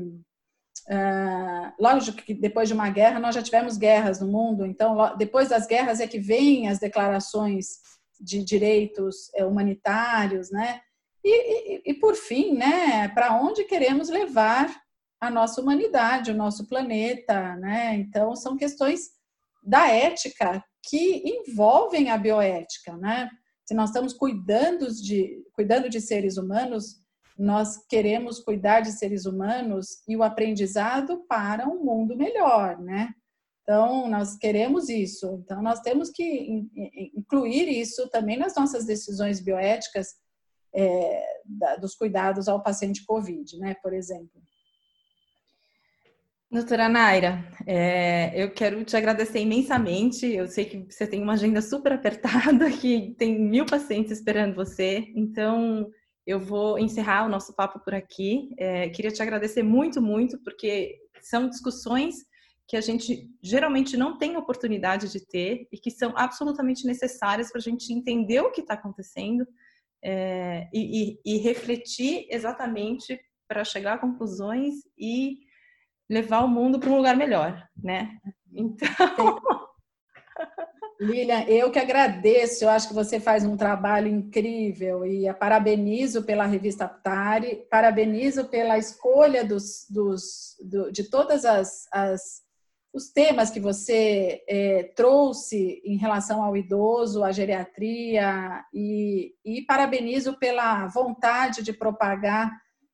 Uh, 0.90 1.74
lógico 1.78 2.20
que 2.20 2.34
depois 2.34 2.70
de 2.70 2.74
uma 2.74 2.90
guerra 2.90 3.20
nós 3.20 3.36
já 3.36 3.42
tivemos 3.42 3.76
guerras 3.76 4.22
no 4.22 4.28
mundo, 4.28 4.66
então 4.66 5.18
depois 5.18 5.50
das 5.50 5.68
guerras 5.68 6.00
é 6.00 6.08
que 6.08 6.18
vêm 6.18 6.70
as 6.70 6.80
declarações 6.80 7.80
de 8.20 8.42
direitos 8.42 9.30
é, 9.36 9.46
humanitários, 9.46 10.50
né? 10.50 10.80
E, 11.24 11.30
e, 11.30 11.82
e 11.88 11.94
por 11.96 12.16
fim, 12.16 12.54
né? 12.54 13.10
Para 13.10 13.38
onde 13.38 13.66
queremos 13.66 14.08
levar 14.08 14.74
a 15.20 15.30
nossa 15.30 15.62
humanidade, 15.62 16.32
o 16.32 16.36
nosso 16.36 16.68
planeta, 16.68 17.56
né? 17.58 17.96
Então 17.96 18.34
são 18.36 18.56
questões 18.56 19.10
da 19.62 19.90
ética 19.90 20.64
que 20.88 21.24
envolvem 21.26 22.10
a 22.10 22.18
bioética, 22.18 22.96
né? 22.98 23.30
Se 23.66 23.74
nós 23.74 23.90
estamos 23.90 24.14
cuidando 24.14 24.88
de 24.94 25.44
cuidando 25.54 25.90
de 25.90 26.00
seres 26.00 26.38
humanos, 26.38 27.02
nós 27.38 27.78
queremos 27.88 28.40
cuidar 28.40 28.82
de 28.82 28.92
seres 28.92 29.26
humanos 29.26 30.02
e 30.08 30.16
o 30.16 30.24
aprendizado 30.24 31.24
para 31.28 31.68
um 31.68 31.84
mundo 31.84 32.16
melhor, 32.16 32.80
né? 32.80 33.14
Então, 33.62 34.08
nós 34.10 34.38
queremos 34.38 34.88
isso. 34.88 35.42
Então, 35.44 35.62
nós 35.62 35.82
temos 35.82 36.10
que 36.10 36.24
incluir 37.14 37.68
isso 37.68 38.10
também 38.10 38.38
nas 38.38 38.56
nossas 38.56 38.86
decisões 38.86 39.42
bioéticas 39.42 40.16
é, 40.74 41.24
dos 41.80 41.94
cuidados 41.94 42.48
ao 42.48 42.64
paciente 42.64 43.06
COVID, 43.06 43.58
né? 43.60 43.76
Por 43.84 43.94
exemplo. 43.94 44.42
Doutora 46.50 46.88
Naira, 46.88 47.44
é, 47.66 48.42
eu 48.42 48.50
quero 48.50 48.82
te 48.86 48.96
agradecer 48.96 49.40
imensamente. 49.40 50.26
Eu 50.26 50.48
sei 50.48 50.64
que 50.64 50.78
você 50.90 51.06
tem 51.06 51.22
uma 51.22 51.34
agenda 51.34 51.62
super 51.62 51.92
apertada, 51.92 52.72
que 52.80 53.14
tem 53.18 53.38
mil 53.38 53.66
pacientes 53.66 54.14
esperando 54.14 54.56
você. 54.56 55.12
Então, 55.14 55.90
eu 56.26 56.40
vou 56.40 56.80
encerrar 56.80 57.26
o 57.26 57.30
nosso 57.30 57.54
papo 57.54 57.82
por 57.82 57.94
aqui. 57.94 58.50
É, 58.58 58.88
queria 58.88 59.12
te 59.12 59.22
agradecer 59.22 59.62
muito, 59.62 60.02
muito, 60.02 60.42
porque 60.42 60.98
são 61.22 61.50
discussões 61.50 62.16
que 62.66 62.78
a 62.78 62.82
gente 62.82 63.30
geralmente 63.44 63.98
não 63.98 64.18
tem 64.18 64.38
oportunidade 64.38 65.12
de 65.12 65.26
ter 65.28 65.68
e 65.70 65.78
que 65.78 65.92
são 65.92 66.14
absolutamente 66.16 66.86
necessárias 66.86 67.50
para 67.50 67.60
a 67.60 67.62
gente 67.62 67.92
entender 67.92 68.40
o 68.40 68.52
que 68.52 68.62
está 68.62 68.74
acontecendo 68.74 69.46
é, 70.02 70.70
e, 70.74 71.18
e, 71.26 71.36
e 71.36 71.38
refletir 71.40 72.26
exatamente 72.30 73.20
para 73.50 73.66
chegar 73.66 73.96
a 73.96 73.98
conclusões 73.98 74.76
e 74.98 75.47
levar 76.10 76.44
o 76.44 76.48
mundo 76.48 76.80
para 76.80 76.90
um 76.90 76.98
lugar 76.98 77.16
melhor, 77.16 77.68
né? 77.82 78.18
Então. 78.54 79.42
Lilian, 81.00 81.44
eu 81.44 81.70
que 81.70 81.78
agradeço, 81.78 82.64
eu 82.64 82.70
acho 82.70 82.88
que 82.88 82.94
você 82.94 83.20
faz 83.20 83.46
um 83.46 83.56
trabalho 83.56 84.08
incrível 84.08 85.06
e 85.06 85.28
a 85.28 85.34
parabenizo 85.34 86.24
pela 86.24 86.46
revista 86.46 86.86
Aptari, 86.86 87.68
parabenizo 87.70 88.46
pela 88.46 88.80
escolha 88.80 89.46
dos, 89.46 89.86
dos, 89.90 90.56
do, 90.60 90.92
de 90.92 91.04
todas 91.04 91.46
as, 91.46 91.88
as 91.92 92.48
os 92.94 93.12
temas 93.12 93.52
que 93.52 93.60
você 93.60 94.44
é, 94.48 94.92
trouxe 94.96 95.82
em 95.86 95.98
relação 95.98 96.42
ao 96.42 96.58
idoso, 96.58 97.24
à 97.24 97.32
geriatria 97.32 98.66
e, 98.74 99.36
e 99.46 99.62
parabenizo 99.62 100.38
pela 100.40 100.88
vontade 100.88 101.62
de 101.62 101.72
propagar, 101.72 102.52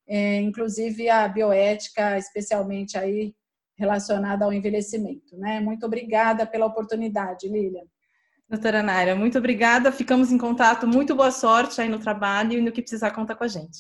é, 0.08 0.38
inclusive 0.41 1.10
a 1.10 1.28
bioética, 1.28 2.18
especialmente 2.18 2.97
aí 2.97 3.34
relacionada 3.78 4.45
ao 4.45 4.54
envelhecimento. 4.54 5.38
Né? 5.38 5.60
Muito 5.60 5.86
obrigada 5.86 6.45
pela 6.45 6.66
oportunidade, 6.66 7.47
Lilian. 7.47 7.86
Doutora 8.49 8.84
Naira, 8.84 9.16
muito 9.16 9.38
obrigada. 9.38 9.91
Ficamos 9.91 10.32
em 10.32 10.38
contato. 10.38 10.88
Muito 10.88 11.16
boa 11.16 11.32
sorte 11.32 11.82
aí 11.82 11.89
no 11.89 11.99
trabalho 11.99 12.54
e 12.54 12.62
no 12.62 12.72
que 12.72 12.82
precisar 12.82 13.12
conta 13.12 13.36
com 13.36 13.43
a 13.43 13.47
gente. 13.47 13.80